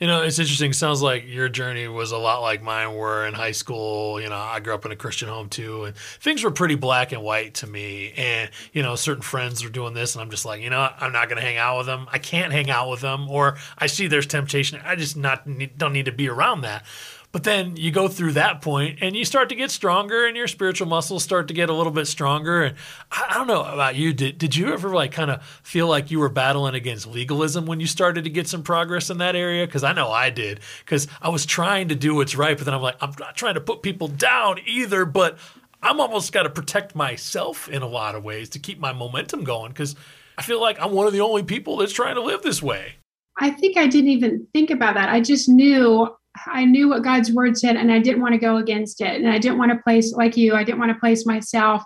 You 0.00 0.08
know, 0.08 0.22
it's 0.22 0.40
interesting. 0.40 0.72
Sounds 0.72 1.02
like 1.02 1.24
your 1.24 1.48
journey 1.48 1.86
was 1.86 2.10
a 2.10 2.18
lot 2.18 2.42
like 2.42 2.60
mine 2.60 2.94
were 2.94 3.24
in 3.26 3.32
high 3.32 3.52
school. 3.52 4.20
You 4.20 4.28
know, 4.28 4.36
I 4.36 4.58
grew 4.58 4.74
up 4.74 4.84
in 4.84 4.90
a 4.90 4.96
Christian 4.96 5.28
home 5.28 5.48
too, 5.48 5.84
and 5.84 5.96
things 5.96 6.42
were 6.42 6.50
pretty 6.50 6.74
black 6.74 7.12
and 7.12 7.22
white 7.22 7.54
to 7.54 7.68
me. 7.68 8.12
And, 8.16 8.50
you 8.72 8.82
know, 8.82 8.96
certain 8.96 9.22
friends 9.22 9.62
were 9.62 9.70
doing 9.70 9.94
this, 9.94 10.16
and 10.16 10.22
I'm 10.22 10.30
just 10.30 10.44
like, 10.44 10.60
you 10.60 10.68
know, 10.68 10.90
I'm 10.98 11.12
not 11.12 11.28
going 11.28 11.40
to 11.40 11.46
hang 11.46 11.58
out 11.58 11.78
with 11.78 11.86
them. 11.86 12.08
I 12.10 12.18
can't 12.18 12.52
hang 12.52 12.70
out 12.70 12.90
with 12.90 13.02
them. 13.02 13.30
Or 13.30 13.56
I 13.78 13.86
see 13.86 14.08
there's 14.08 14.26
temptation. 14.26 14.80
I 14.84 14.96
just 14.96 15.16
not 15.16 15.46
don't 15.78 15.92
need 15.92 16.06
to 16.06 16.12
be 16.12 16.28
around 16.28 16.62
that. 16.62 16.84
But 17.34 17.42
then 17.42 17.76
you 17.76 17.90
go 17.90 18.06
through 18.06 18.34
that 18.34 18.62
point 18.62 19.00
and 19.00 19.16
you 19.16 19.24
start 19.24 19.48
to 19.48 19.56
get 19.56 19.72
stronger 19.72 20.24
and 20.24 20.36
your 20.36 20.46
spiritual 20.46 20.86
muscles 20.86 21.24
start 21.24 21.48
to 21.48 21.54
get 21.54 21.68
a 21.68 21.72
little 21.72 21.90
bit 21.90 22.06
stronger. 22.06 22.62
And 22.62 22.76
I, 23.10 23.26
I 23.30 23.34
don't 23.34 23.48
know 23.48 23.64
about 23.64 23.96
you. 23.96 24.12
Did, 24.12 24.38
did 24.38 24.54
you 24.54 24.72
ever 24.72 24.90
like 24.90 25.10
kind 25.10 25.32
of 25.32 25.42
feel 25.64 25.88
like 25.88 26.12
you 26.12 26.20
were 26.20 26.28
battling 26.28 26.76
against 26.76 27.08
legalism 27.08 27.66
when 27.66 27.80
you 27.80 27.88
started 27.88 28.22
to 28.22 28.30
get 28.30 28.46
some 28.46 28.62
progress 28.62 29.10
in 29.10 29.18
that 29.18 29.34
area? 29.34 29.66
Because 29.66 29.82
I 29.82 29.92
know 29.92 30.12
I 30.12 30.30
did. 30.30 30.60
Because 30.84 31.08
I 31.20 31.28
was 31.28 31.44
trying 31.44 31.88
to 31.88 31.96
do 31.96 32.14
what's 32.14 32.36
right, 32.36 32.56
but 32.56 32.66
then 32.66 32.74
I'm 32.74 32.82
like, 32.82 32.98
I'm 33.00 33.12
not 33.18 33.34
trying 33.34 33.54
to 33.54 33.60
put 33.60 33.82
people 33.82 34.06
down 34.06 34.60
either, 34.64 35.04
but 35.04 35.36
I'm 35.82 36.00
almost 36.00 36.32
got 36.32 36.44
to 36.44 36.50
protect 36.50 36.94
myself 36.94 37.68
in 37.68 37.82
a 37.82 37.88
lot 37.88 38.14
of 38.14 38.22
ways 38.22 38.48
to 38.50 38.60
keep 38.60 38.78
my 38.78 38.92
momentum 38.92 39.42
going. 39.42 39.72
Because 39.72 39.96
I 40.38 40.42
feel 40.42 40.60
like 40.60 40.80
I'm 40.80 40.92
one 40.92 41.08
of 41.08 41.12
the 41.12 41.22
only 41.22 41.42
people 41.42 41.78
that's 41.78 41.92
trying 41.92 42.14
to 42.14 42.22
live 42.22 42.42
this 42.42 42.62
way. 42.62 42.92
I 43.40 43.50
think 43.50 43.76
I 43.76 43.88
didn't 43.88 44.10
even 44.10 44.46
think 44.52 44.70
about 44.70 44.94
that. 44.94 45.08
I 45.08 45.20
just 45.20 45.48
knew 45.48 46.14
I 46.46 46.64
knew 46.64 46.88
what 46.88 47.04
God's 47.04 47.32
word 47.32 47.56
said 47.56 47.76
and 47.76 47.92
I 47.92 48.00
didn't 48.00 48.22
want 48.22 48.34
to 48.34 48.38
go 48.38 48.56
against 48.56 49.00
it. 49.00 49.20
And 49.20 49.28
I 49.28 49.38
didn't 49.38 49.58
want 49.58 49.72
to 49.72 49.78
place, 49.78 50.12
like 50.12 50.36
you, 50.36 50.54
I 50.54 50.64
didn't 50.64 50.80
want 50.80 50.92
to 50.92 50.98
place 50.98 51.26
myself 51.26 51.82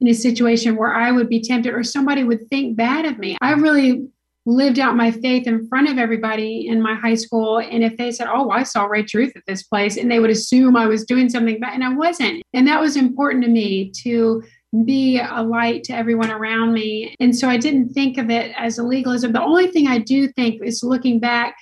in 0.00 0.08
a 0.08 0.14
situation 0.14 0.76
where 0.76 0.92
I 0.92 1.12
would 1.12 1.28
be 1.28 1.40
tempted 1.40 1.72
or 1.72 1.84
somebody 1.84 2.24
would 2.24 2.48
think 2.50 2.76
bad 2.76 3.04
of 3.04 3.18
me. 3.18 3.36
I 3.40 3.52
really 3.52 4.08
lived 4.44 4.80
out 4.80 4.96
my 4.96 5.12
faith 5.12 5.46
in 5.46 5.68
front 5.68 5.88
of 5.88 5.98
everybody 5.98 6.66
in 6.66 6.82
my 6.82 6.96
high 6.96 7.14
school. 7.14 7.60
And 7.60 7.84
if 7.84 7.96
they 7.96 8.10
said, 8.10 8.26
Oh, 8.28 8.50
I 8.50 8.64
saw 8.64 8.86
Ray 8.86 9.04
Truth 9.04 9.34
at 9.36 9.44
this 9.46 9.62
place, 9.62 9.96
and 9.96 10.10
they 10.10 10.18
would 10.18 10.30
assume 10.30 10.76
I 10.76 10.86
was 10.86 11.04
doing 11.04 11.28
something, 11.28 11.60
bad, 11.60 11.74
and 11.74 11.84
I 11.84 11.94
wasn't. 11.94 12.42
And 12.52 12.66
that 12.66 12.80
was 12.80 12.96
important 12.96 13.44
to 13.44 13.50
me 13.50 13.92
to 14.02 14.42
be 14.84 15.20
a 15.20 15.42
light 15.42 15.84
to 15.84 15.92
everyone 15.92 16.30
around 16.30 16.72
me. 16.72 17.14
And 17.20 17.36
so 17.36 17.48
I 17.48 17.58
didn't 17.58 17.90
think 17.90 18.18
of 18.18 18.30
it 18.30 18.52
as 18.56 18.78
a 18.78 18.82
legalism. 18.82 19.32
The 19.32 19.42
only 19.42 19.68
thing 19.68 19.86
I 19.86 19.98
do 19.98 20.28
think 20.28 20.62
is 20.62 20.82
looking 20.82 21.20
back 21.20 21.54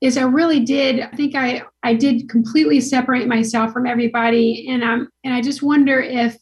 is 0.00 0.16
I 0.16 0.22
really 0.22 0.60
did 0.60 1.00
I 1.00 1.08
think 1.16 1.34
I 1.34 1.62
I 1.82 1.94
did 1.94 2.28
completely 2.28 2.80
separate 2.80 3.26
myself 3.26 3.72
from 3.72 3.86
everybody 3.86 4.68
and 4.68 4.82
um 4.82 5.08
and 5.24 5.34
I 5.34 5.40
just 5.40 5.62
wonder 5.62 6.00
if 6.00 6.36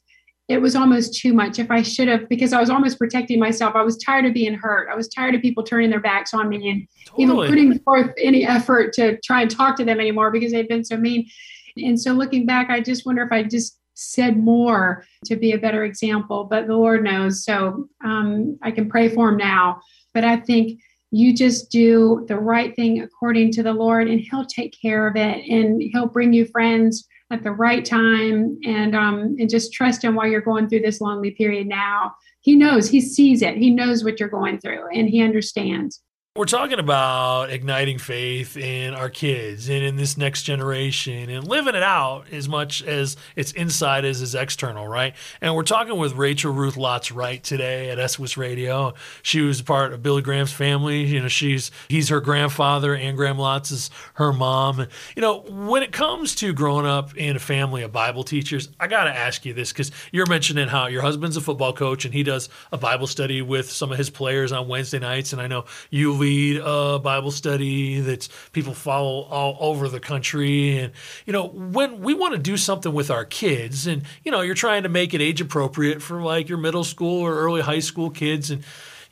it 0.49 0.61
was 0.61 0.77
almost 0.77 1.19
too 1.21 1.33
much 1.33 1.59
if 1.59 1.71
I 1.71 1.83
should 1.83 2.07
have 2.07 2.29
because 2.29 2.53
I 2.53 2.61
was 2.61 2.71
almost 2.71 2.99
protecting 2.99 3.41
myself. 3.41 3.75
I 3.75 3.83
was 3.83 3.99
tired 3.99 4.27
of 4.27 4.35
being 4.35 4.55
hurt. 4.55 4.89
I 4.89 4.95
was 4.95 5.09
tired 5.09 5.35
of 5.35 5.43
people 5.43 5.65
turning 5.65 5.91
their 5.91 6.01
backs 6.01 6.33
on 6.33 6.49
me 6.49 6.71
and 6.71 6.89
totally. 7.05 7.25
even 7.25 7.37
putting 7.49 7.79
forth 7.81 8.15
any 8.23 8.47
effort 8.47 8.93
to 8.95 9.19
try 9.23 9.43
and 9.43 9.51
talk 9.51 9.77
to 9.79 9.85
them 9.85 9.99
anymore 9.99 10.31
because 10.31 10.53
they'd 10.53 10.69
been 10.69 10.85
so 10.85 10.97
mean. 10.97 11.29
And 11.77 12.01
so 12.01 12.13
looking 12.13 12.47
back, 12.47 12.71
I 12.71 12.81
just 12.81 13.05
wonder 13.05 13.23
if 13.23 13.33
I 13.33 13.43
just 13.43 13.81
said 13.95 14.37
more 14.37 15.05
to 15.25 15.35
be 15.35 15.53
a 15.53 15.59
better 15.59 15.85
example, 15.85 16.45
but 16.45 16.69
the 16.69 16.77
Lord 16.77 17.03
knows. 17.03 17.45
So 17.45 17.89
um, 18.05 18.57
I 18.63 18.71
can 18.71 18.89
pray 18.89 19.09
for 19.09 19.31
him 19.31 19.39
now. 19.39 19.81
But 20.15 20.25
I 20.25 20.37
think 20.37 20.81
you 21.11 21.35
just 21.35 21.71
do 21.71 22.25
the 22.29 22.37
right 22.37 22.75
thing 22.75 23.03
according 23.03 23.53
to 23.53 23.63
the 23.63 23.73
Lord, 23.73 24.09
and 24.09 24.21
He'll 24.21 24.47
take 24.47 24.77
care 24.81 25.07
of 25.07 25.17
it, 25.17 25.45
and 25.49 25.81
He'll 25.93 26.09
bring 26.09 26.33
you 26.33 26.47
friends 26.47 27.07
at 27.31 27.43
the 27.43 27.53
right 27.53 27.85
time, 27.85 28.59
and 28.65 28.95
um, 28.95 29.37
and 29.39 29.51
just 29.51 29.73
trust 29.73 30.03
Him 30.03 30.15
while 30.15 30.27
you're 30.27 30.41
going 30.41 30.69
through 30.69 30.81
this 30.81 31.01
lonely 31.01 31.33
period. 31.33 31.67
Now 31.67 32.15
He 32.41 32.57
knows, 32.57 32.89
He 32.89 33.01
sees 33.01 33.43
it, 33.43 33.57
He 33.57 33.71
knows 33.71 34.05
what 34.05 34.21
you're 34.21 34.29
going 34.29 34.59
through, 34.59 34.89
and 34.93 35.09
He 35.09 35.23
understands. 35.23 36.03
We're 36.37 36.45
talking 36.45 36.79
about 36.79 37.49
igniting 37.49 37.97
faith 37.97 38.59
in 38.59 38.93
our 38.93 39.09
kids 39.09 39.71
and 39.71 39.83
in 39.83 39.97
this 39.97 40.19
next 40.19 40.43
generation 40.43 41.31
and 41.31 41.49
living 41.49 41.75
it 41.75 41.83
out 41.83 42.27
as 42.31 42.47
much 42.47 42.83
as 42.83 43.17
it's 43.37 43.53
inside 43.53 44.05
as 44.05 44.21
is 44.21 44.35
external, 44.35 44.87
right? 44.87 45.15
And 45.41 45.55
we're 45.55 45.63
talking 45.63 45.97
with 45.97 46.13
Rachel 46.13 46.53
Ruth 46.53 46.75
Lotz 46.75 47.15
Wright 47.15 47.43
today 47.43 47.89
at 47.89 48.11
SOS 48.11 48.37
Radio. 48.37 48.93
She 49.23 49.41
was 49.41 49.63
part 49.63 49.95
of 49.95 50.03
Billy 50.03 50.21
Graham's 50.21 50.53
family. 50.53 51.05
You 51.05 51.23
know, 51.23 51.29
she's 51.29 51.71
he's 51.89 52.11
her 52.11 52.21
grandfather, 52.21 52.95
Anne 52.95 53.17
Graham 53.17 53.39
Lotz 53.39 53.73
is 53.73 53.91
her 54.15 54.31
mom. 54.31 54.89
You 55.17 55.23
know, 55.23 55.39
when 55.39 55.83
it 55.83 55.91
comes 55.91 56.35
to 56.35 56.53
growing 56.53 56.85
up 56.85 57.17
in 57.17 57.37
a 57.37 57.41
family 57.41 57.83
of 57.83 57.93
Bible 57.93 58.25
teachers, 58.25 58.69
I 58.79 58.89
got 58.89 59.05
to 59.05 59.11
ask 59.11 59.47
you 59.47 59.55
this 59.55 59.73
because 59.73 59.91
you're 60.13 60.27
mentioning 60.27 60.69
how 60.69 60.89
your 60.89 61.01
husband's 61.01 61.39
a 61.39 61.41
football 61.41 61.73
coach 61.73 62.05
and 62.05 62.13
he 62.13 62.23
does 62.23 62.51
a 62.73 62.77
Bible 62.77 63.07
study 63.07 63.41
with 63.41 63.71
some 63.71 63.91
of 63.91 63.97
his 63.97 64.11
players 64.11 64.53
on 64.53 64.69
Wednesday 64.69 64.99
nights, 64.99 65.33
and 65.33 65.41
I 65.41 65.47
know 65.47 65.65
you 65.89 66.26
lead 66.27 66.57
a 66.57 66.67
uh, 66.67 66.99
Bible 66.99 67.31
study 67.31 68.01
that 68.01 68.29
people 68.53 68.75
follow 68.75 69.23
all 69.23 69.57
over 69.61 69.89
the 69.89 70.01
country. 70.01 70.79
And, 70.79 70.93
you 71.25 71.33
know, 71.33 71.47
when 71.47 72.01
we 72.01 72.15
want 72.15 72.33
to 72.33 72.39
do 72.39 72.57
something 72.57 72.93
with 72.93 73.11
our 73.11 73.25
kids 73.25 73.87
and, 73.87 74.03
you 74.25 74.33
know, 74.33 74.41
you're 74.41 74.55
trying 74.55 74.83
to 74.83 74.89
make 74.89 75.15
it 75.15 75.21
age 75.21 75.41
appropriate 75.41 76.03
for 76.03 76.21
like 76.23 76.49
your 76.49 76.59
middle 76.59 76.85
school 76.85 77.23
or 77.23 77.37
early 77.37 77.63
high 77.63 77.81
school 77.81 78.11
kids. 78.11 78.51
And 78.51 78.65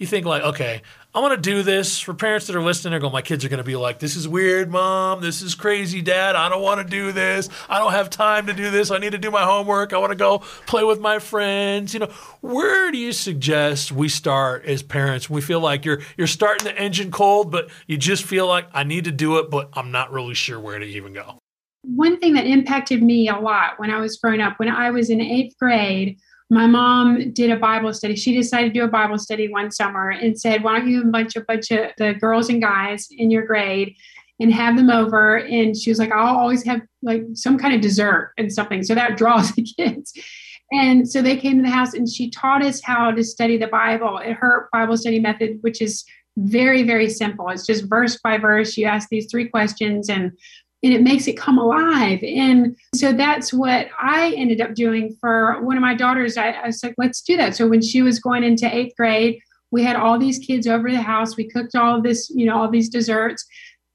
you 0.04 0.08
think 0.08 0.26
like, 0.26 0.42
okay, 0.42 0.82
I 1.14 1.20
want 1.20 1.32
to 1.32 1.40
do 1.40 1.62
this 1.62 1.98
for 1.98 2.12
parents 2.12 2.46
that 2.48 2.56
are 2.56 2.62
listening. 2.62 2.90
They're 2.90 3.00
going, 3.00 3.12
my 3.12 3.22
kids 3.22 3.42
are 3.44 3.48
going 3.48 3.58
to 3.58 3.64
be 3.64 3.76
like, 3.76 4.00
this 4.00 4.16
is 4.16 4.28
weird, 4.28 4.70
mom. 4.70 5.22
This 5.22 5.40
is 5.40 5.54
crazy, 5.54 6.02
dad. 6.02 6.36
I 6.36 6.50
don't 6.50 6.60
want 6.60 6.82
to 6.82 6.86
do 6.86 7.10
this. 7.10 7.48
I 7.68 7.78
don't 7.78 7.92
have 7.92 8.10
time 8.10 8.46
to 8.48 8.52
do 8.52 8.70
this. 8.70 8.90
I 8.90 8.98
need 8.98 9.12
to 9.12 9.18
do 9.18 9.30
my 9.30 9.44
homework. 9.44 9.92
I 9.92 9.98
want 9.98 10.10
to 10.10 10.16
go 10.16 10.40
play 10.66 10.84
with 10.84 11.00
my 11.00 11.18
friends. 11.18 11.94
You 11.94 12.00
know, 12.00 12.10
where 12.42 12.90
do 12.90 12.98
you 12.98 13.12
suggest 13.12 13.92
we 13.92 14.08
start 14.08 14.66
as 14.66 14.82
parents? 14.82 15.30
We 15.30 15.40
feel 15.40 15.60
like 15.60 15.84
you're 15.84 16.00
you're 16.18 16.26
starting 16.26 16.64
the 16.64 16.78
engine 16.78 17.10
cold, 17.10 17.50
but 17.50 17.70
you 17.86 17.96
just 17.96 18.24
feel 18.24 18.46
like 18.46 18.68
I 18.74 18.84
need 18.84 19.04
to 19.04 19.12
do 19.12 19.38
it, 19.38 19.50
but 19.50 19.70
I'm 19.72 19.90
not 19.90 20.12
really 20.12 20.34
sure 20.34 20.60
where 20.60 20.78
to 20.78 20.84
even 20.84 21.14
go. 21.14 21.38
One 21.82 22.18
thing 22.18 22.34
that 22.34 22.46
impacted 22.46 23.02
me 23.02 23.28
a 23.28 23.38
lot 23.38 23.78
when 23.78 23.90
I 23.90 23.98
was 23.98 24.18
growing 24.18 24.40
up, 24.40 24.58
when 24.58 24.68
I 24.68 24.90
was 24.90 25.10
in 25.10 25.20
eighth 25.20 25.56
grade 25.58 26.18
my 26.50 26.66
mom 26.66 27.32
did 27.32 27.50
a 27.50 27.56
Bible 27.56 27.92
study. 27.92 28.16
She 28.16 28.34
decided 28.34 28.74
to 28.74 28.80
do 28.80 28.84
a 28.84 28.88
Bible 28.88 29.18
study 29.18 29.48
one 29.48 29.70
summer 29.70 30.10
and 30.10 30.38
said, 30.38 30.62
"Why 30.62 30.78
don't 30.78 30.88
you 30.88 31.02
invite 31.02 31.34
a 31.36 31.40
bunch 31.40 31.70
of 31.70 31.90
the 31.98 32.14
girls 32.14 32.48
and 32.48 32.60
guys 32.60 33.08
in 33.10 33.30
your 33.30 33.46
grade 33.46 33.96
and 34.40 34.52
have 34.52 34.76
them 34.76 34.90
over?" 34.90 35.38
And 35.38 35.76
she 35.76 35.90
was 35.90 35.98
like, 35.98 36.12
"I'll 36.12 36.36
always 36.36 36.64
have 36.64 36.82
like 37.02 37.22
some 37.34 37.58
kind 37.58 37.74
of 37.74 37.80
dessert 37.80 38.32
and 38.36 38.52
something." 38.52 38.82
So 38.82 38.94
that 38.94 39.16
draws 39.18 39.52
the 39.52 39.62
kids. 39.62 40.12
And 40.72 41.08
so 41.08 41.22
they 41.22 41.36
came 41.36 41.58
to 41.58 41.62
the 41.62 41.70
house 41.70 41.94
and 41.94 42.08
she 42.08 42.30
taught 42.30 42.64
us 42.64 42.82
how 42.82 43.10
to 43.10 43.22
study 43.22 43.56
the 43.56 43.66
Bible. 43.66 44.18
Her 44.18 44.68
Bible 44.72 44.96
study 44.96 45.20
method, 45.20 45.58
which 45.60 45.80
is 45.80 46.04
very, 46.36 46.82
very 46.82 47.08
simple. 47.08 47.48
It's 47.48 47.66
just 47.66 47.88
verse 47.88 48.18
by 48.22 48.38
verse. 48.38 48.76
You 48.76 48.86
ask 48.86 49.08
these 49.08 49.28
three 49.30 49.48
questions 49.48 50.08
and 50.08 50.32
and 50.84 50.92
it 50.92 51.02
makes 51.02 51.26
it 51.26 51.38
come 51.38 51.56
alive. 51.56 52.22
And 52.22 52.76
so 52.94 53.14
that's 53.14 53.54
what 53.54 53.88
I 53.98 54.34
ended 54.36 54.60
up 54.60 54.74
doing 54.74 55.16
for 55.18 55.62
one 55.62 55.78
of 55.78 55.80
my 55.80 55.94
daughters. 55.94 56.36
I, 56.36 56.50
I 56.50 56.66
was 56.66 56.84
like, 56.84 56.94
let's 56.98 57.22
do 57.22 57.38
that. 57.38 57.56
So 57.56 57.66
when 57.66 57.80
she 57.80 58.02
was 58.02 58.20
going 58.20 58.44
into 58.44 58.72
eighth 58.72 58.94
grade, 58.94 59.38
we 59.70 59.82
had 59.82 59.96
all 59.96 60.18
these 60.18 60.38
kids 60.38 60.66
over 60.66 60.90
the 60.90 61.00
house. 61.00 61.38
We 61.38 61.48
cooked 61.48 61.74
all 61.74 61.96
of 61.96 62.02
this, 62.02 62.28
you 62.28 62.44
know, 62.44 62.60
all 62.60 62.70
these 62.70 62.90
desserts. 62.90 63.46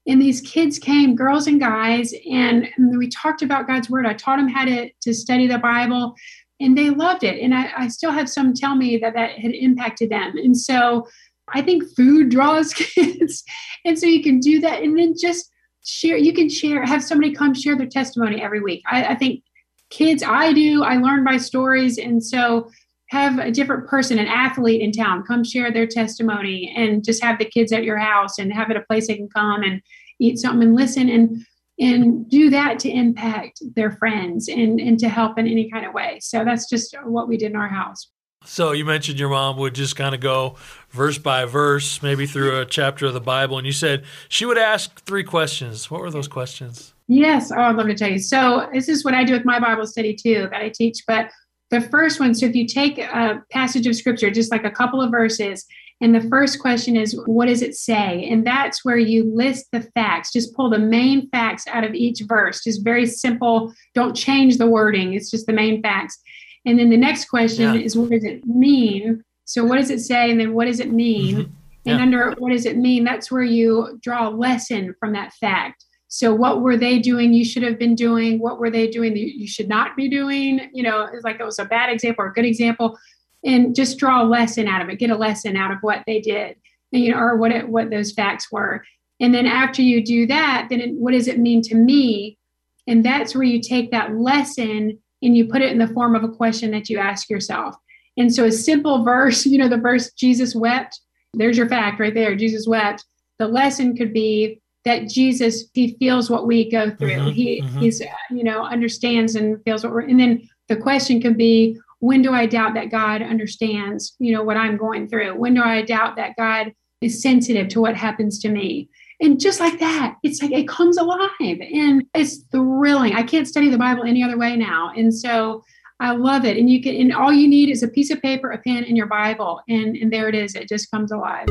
And 0.08 0.20
these 0.20 0.40
kids 0.40 0.80
came, 0.80 1.14
girls 1.14 1.46
and 1.46 1.60
guys, 1.60 2.12
and, 2.28 2.68
and 2.76 2.98
we 2.98 3.08
talked 3.08 3.42
about 3.42 3.68
God's 3.68 3.88
word. 3.88 4.04
I 4.04 4.14
taught 4.14 4.38
them 4.38 4.48
how 4.48 4.64
to, 4.64 4.90
to 5.02 5.14
study 5.14 5.46
the 5.46 5.58
Bible, 5.58 6.14
and 6.58 6.76
they 6.76 6.90
loved 6.90 7.22
it. 7.22 7.38
And 7.40 7.54
I, 7.54 7.70
I 7.76 7.88
still 7.88 8.10
have 8.10 8.28
some 8.28 8.52
tell 8.52 8.74
me 8.74 8.96
that 8.96 9.14
that 9.14 9.38
had 9.38 9.52
impacted 9.52 10.10
them. 10.10 10.36
And 10.36 10.56
so 10.56 11.06
I 11.54 11.62
think 11.62 11.84
food 11.94 12.30
draws 12.30 12.74
kids. 12.74 13.44
and 13.84 13.96
so 13.96 14.06
you 14.06 14.22
can 14.22 14.40
do 14.40 14.58
that. 14.60 14.82
And 14.82 14.98
then 14.98 15.14
just 15.20 15.49
share 15.84 16.16
you 16.16 16.32
can 16.32 16.48
share 16.48 16.84
have 16.84 17.02
somebody 17.02 17.32
come 17.32 17.54
share 17.54 17.76
their 17.76 17.86
testimony 17.86 18.42
every 18.42 18.60
week. 18.60 18.82
I, 18.90 19.06
I, 19.06 19.14
think 19.14 19.42
kids 19.90 20.22
i 20.22 20.52
do 20.52 20.84
i 20.84 20.96
learn 20.96 21.24
by 21.24 21.36
stories 21.36 21.98
and 21.98 22.22
so 22.22 22.70
have 23.08 23.38
a 23.38 23.50
different 23.50 23.88
person 23.88 24.18
an 24.18 24.26
athlete 24.26 24.80
in 24.80 24.92
town 24.92 25.24
come 25.26 25.42
share 25.42 25.72
their 25.72 25.86
testimony 25.86 26.72
and 26.76 27.04
just 27.04 27.22
have 27.22 27.38
the 27.38 27.44
kids 27.44 27.72
at 27.72 27.82
your 27.82 27.98
house 27.98 28.38
and 28.38 28.52
have 28.52 28.70
it 28.70 28.76
a 28.76 28.82
place 28.82 29.08
they 29.08 29.16
can 29.16 29.28
come 29.28 29.62
and 29.62 29.82
eat 30.20 30.38
something 30.38 30.68
and 30.68 30.76
listen 30.76 31.08
and 31.08 31.44
and 31.80 32.28
do 32.28 32.50
that 32.50 32.78
to 32.78 32.90
impact 32.90 33.62
their 33.74 33.90
friends 33.92 34.48
and 34.48 34.78
and 34.78 34.98
to 34.98 35.08
help 35.08 35.38
in 35.38 35.48
any 35.48 35.70
kind 35.70 35.86
of 35.86 35.94
way. 35.94 36.18
So 36.20 36.44
that's 36.44 36.68
just 36.68 36.94
what 37.04 37.26
we 37.26 37.36
did 37.36 37.50
in 37.50 37.56
our 37.56 37.68
house 37.68 38.10
so 38.44 38.72
you 38.72 38.84
mentioned 38.84 39.18
your 39.18 39.28
mom 39.28 39.56
would 39.58 39.74
just 39.74 39.96
kind 39.96 40.14
of 40.14 40.20
go 40.20 40.56
verse 40.90 41.18
by 41.18 41.44
verse, 41.44 42.02
maybe 42.02 42.26
through 42.26 42.58
a 42.58 42.64
chapter 42.64 43.06
of 43.06 43.14
the 43.14 43.20
Bible, 43.20 43.58
and 43.58 43.66
you 43.66 43.72
said 43.72 44.04
she 44.28 44.44
would 44.44 44.58
ask 44.58 45.04
three 45.04 45.24
questions. 45.24 45.90
What 45.90 46.00
were 46.00 46.10
those 46.10 46.28
questions? 46.28 46.94
Yes, 47.08 47.50
oh, 47.52 47.60
I'd 47.60 47.76
love 47.76 47.88
to 47.88 47.94
tell 47.94 48.10
you. 48.10 48.18
So 48.18 48.68
this 48.72 48.88
is 48.88 49.04
what 49.04 49.14
I 49.14 49.24
do 49.24 49.32
with 49.32 49.44
my 49.44 49.58
Bible 49.58 49.86
study 49.86 50.14
too 50.14 50.48
that 50.50 50.62
I 50.62 50.68
teach. 50.68 51.02
But 51.06 51.30
the 51.70 51.80
first 51.80 52.18
one, 52.18 52.34
so 52.34 52.46
if 52.46 52.54
you 52.54 52.66
take 52.66 52.98
a 52.98 53.42
passage 53.50 53.86
of 53.86 53.94
scripture, 53.96 54.30
just 54.30 54.50
like 54.50 54.64
a 54.64 54.70
couple 54.70 55.00
of 55.00 55.10
verses, 55.10 55.66
and 56.00 56.14
the 56.14 56.28
first 56.28 56.60
question 56.60 56.96
is, 56.96 57.20
what 57.26 57.46
does 57.46 57.60
it 57.60 57.74
say? 57.74 58.26
And 58.30 58.46
that's 58.46 58.84
where 58.84 58.96
you 58.96 59.30
list 59.34 59.66
the 59.70 59.82
facts. 59.94 60.32
Just 60.32 60.54
pull 60.54 60.70
the 60.70 60.78
main 60.78 61.28
facts 61.28 61.66
out 61.66 61.84
of 61.84 61.94
each 61.94 62.22
verse. 62.26 62.64
Just 62.64 62.82
very 62.82 63.06
simple. 63.06 63.72
Don't 63.94 64.16
change 64.16 64.56
the 64.56 64.66
wording. 64.66 65.12
It's 65.12 65.30
just 65.30 65.46
the 65.46 65.52
main 65.52 65.82
facts. 65.82 66.18
And 66.66 66.78
then 66.78 66.90
the 66.90 66.96
next 66.96 67.26
question 67.26 67.74
yeah. 67.74 67.80
is 67.80 67.96
what 67.96 68.10
does 68.10 68.24
it 68.24 68.44
mean? 68.46 69.24
So 69.44 69.64
what 69.64 69.76
does 69.76 69.90
it 69.90 70.00
say? 70.00 70.30
And 70.30 70.38
then 70.38 70.52
what 70.52 70.66
does 70.66 70.80
it 70.80 70.92
mean? 70.92 71.36
Mm-hmm. 71.36 71.52
Yeah. 71.84 71.92
And 71.94 72.02
under 72.02 72.34
what 72.38 72.52
does 72.52 72.66
it 72.66 72.76
mean? 72.76 73.04
That's 73.04 73.30
where 73.30 73.42
you 73.42 73.98
draw 74.02 74.28
a 74.28 74.30
lesson 74.30 74.94
from 75.00 75.12
that 75.14 75.32
fact. 75.34 75.84
So 76.08 76.34
what 76.34 76.60
were 76.60 76.76
they 76.76 76.98
doing 76.98 77.32
you 77.32 77.44
should 77.44 77.62
have 77.62 77.78
been 77.78 77.94
doing? 77.94 78.40
What 78.40 78.58
were 78.58 78.70
they 78.70 78.88
doing 78.88 79.14
that 79.14 79.20
you 79.20 79.46
should 79.46 79.68
not 79.68 79.96
be 79.96 80.08
doing? 80.08 80.68
You 80.72 80.82
know, 80.82 81.08
it's 81.12 81.24
like 81.24 81.40
it 81.40 81.44
was 81.44 81.58
a 81.58 81.64
bad 81.64 81.90
example 81.90 82.24
or 82.24 82.28
a 82.28 82.32
good 82.32 82.44
example. 82.44 82.98
And 83.44 83.74
just 83.74 83.96
draw 83.96 84.22
a 84.22 84.26
lesson 84.26 84.68
out 84.68 84.82
of 84.82 84.88
it, 84.90 84.98
get 84.98 85.10
a 85.10 85.16
lesson 85.16 85.56
out 85.56 85.70
of 85.70 85.78
what 85.80 86.02
they 86.06 86.20
did, 86.20 86.56
you 86.90 87.10
know, 87.10 87.18
or 87.18 87.36
what 87.36 87.52
it, 87.52 87.68
what 87.68 87.90
those 87.90 88.12
facts 88.12 88.52
were. 88.52 88.84
And 89.20 89.34
then 89.34 89.46
after 89.46 89.82
you 89.82 90.04
do 90.04 90.26
that, 90.26 90.66
then 90.68 90.80
it, 90.80 90.94
what 90.94 91.12
does 91.12 91.28
it 91.28 91.38
mean 91.38 91.62
to 91.62 91.74
me? 91.74 92.38
And 92.86 93.04
that's 93.04 93.34
where 93.34 93.44
you 93.44 93.60
take 93.60 93.90
that 93.92 94.14
lesson 94.14 94.98
and 95.22 95.36
you 95.36 95.46
put 95.46 95.62
it 95.62 95.72
in 95.72 95.78
the 95.78 95.88
form 95.88 96.14
of 96.14 96.24
a 96.24 96.28
question 96.28 96.70
that 96.72 96.88
you 96.88 96.98
ask 96.98 97.28
yourself. 97.28 97.76
And 98.16 98.34
so 98.34 98.44
a 98.44 98.52
simple 98.52 99.04
verse, 99.04 99.46
you 99.46 99.58
know, 99.58 99.68
the 99.68 99.76
verse 99.76 100.12
Jesus 100.12 100.54
wept, 100.54 101.00
there's 101.34 101.56
your 101.56 101.68
fact 101.68 102.00
right 102.00 102.14
there. 102.14 102.34
Jesus 102.34 102.66
wept. 102.66 103.04
The 103.38 103.48
lesson 103.48 103.96
could 103.96 104.12
be 104.12 104.60
that 104.84 105.08
Jesus, 105.08 105.64
he 105.74 105.96
feels 105.98 106.30
what 106.30 106.46
we 106.46 106.70
go 106.70 106.90
through. 106.90 107.10
Mm-hmm, 107.10 107.30
he 107.30 107.62
mm-hmm. 107.62 107.80
he's 107.80 108.02
you 108.30 108.44
know 108.44 108.64
understands 108.64 109.34
and 109.34 109.62
feels 109.64 109.84
what 109.84 109.92
we're 109.92 110.00
and 110.00 110.18
then 110.18 110.48
the 110.68 110.76
question 110.76 111.20
could 111.20 111.36
be 111.36 111.78
when 112.00 112.22
do 112.22 112.32
I 112.32 112.46
doubt 112.46 112.74
that 112.74 112.90
God 112.90 113.22
understands, 113.22 114.16
you 114.18 114.32
know, 114.32 114.42
what 114.42 114.56
I'm 114.56 114.76
going 114.76 115.06
through? 115.06 115.38
When 115.38 115.54
do 115.54 115.62
I 115.62 115.82
doubt 115.82 116.16
that 116.16 116.36
God 116.36 116.72
is 117.00 117.22
sensitive 117.22 117.68
to 117.68 117.80
what 117.80 117.94
happens 117.94 118.38
to 118.40 118.48
me? 118.48 118.88
And 119.20 119.38
just 119.38 119.60
like 119.60 119.78
that, 119.80 120.16
it's 120.22 120.40
like 120.42 120.52
it 120.52 120.66
comes 120.66 120.96
alive 120.96 121.30
and 121.40 122.04
it's 122.14 122.38
thrilling. 122.50 123.14
I 123.14 123.22
can't 123.22 123.46
study 123.46 123.68
the 123.68 123.78
Bible 123.78 124.04
any 124.04 124.22
other 124.22 124.38
way 124.38 124.56
now. 124.56 124.92
And 124.96 125.14
so 125.14 125.62
I 126.00 126.12
love 126.12 126.46
it. 126.46 126.56
And 126.56 126.70
you 126.70 126.82
can, 126.82 126.96
and 126.96 127.12
all 127.12 127.30
you 127.30 127.46
need 127.46 127.68
is 127.68 127.82
a 127.82 127.88
piece 127.88 128.10
of 128.10 128.22
paper, 128.22 128.50
a 128.50 128.58
pen, 128.58 128.84
and 128.84 128.96
your 128.96 129.06
Bible. 129.06 129.60
And, 129.68 129.94
and 129.96 130.10
there 130.10 130.28
it 130.28 130.34
is. 130.34 130.54
It 130.54 130.68
just 130.68 130.90
comes 130.90 131.12
alive. 131.12 131.46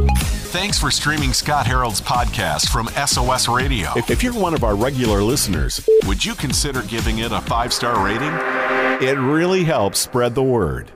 Thanks 0.50 0.80
for 0.80 0.90
streaming 0.90 1.32
Scott 1.34 1.68
Harold's 1.68 2.02
podcast 2.02 2.70
from 2.70 2.88
SOS 2.88 3.48
Radio. 3.48 3.92
If, 3.96 4.10
if 4.10 4.24
you're 4.24 4.34
one 4.34 4.56
of 4.56 4.64
our 4.64 4.76
regular 4.76 5.22
listeners, 5.22 5.88
would 6.08 6.26
you 6.26 6.34
consider 6.34 6.82
giving 6.82 7.20
it 7.20 7.32
a 7.32 7.42
five 7.42 7.72
star 7.72 8.04
rating? 8.04 8.34
It 9.08 9.20
really 9.20 9.64
helps 9.64 10.00
spread 10.00 10.34
the 10.34 10.44
word. 10.44 10.92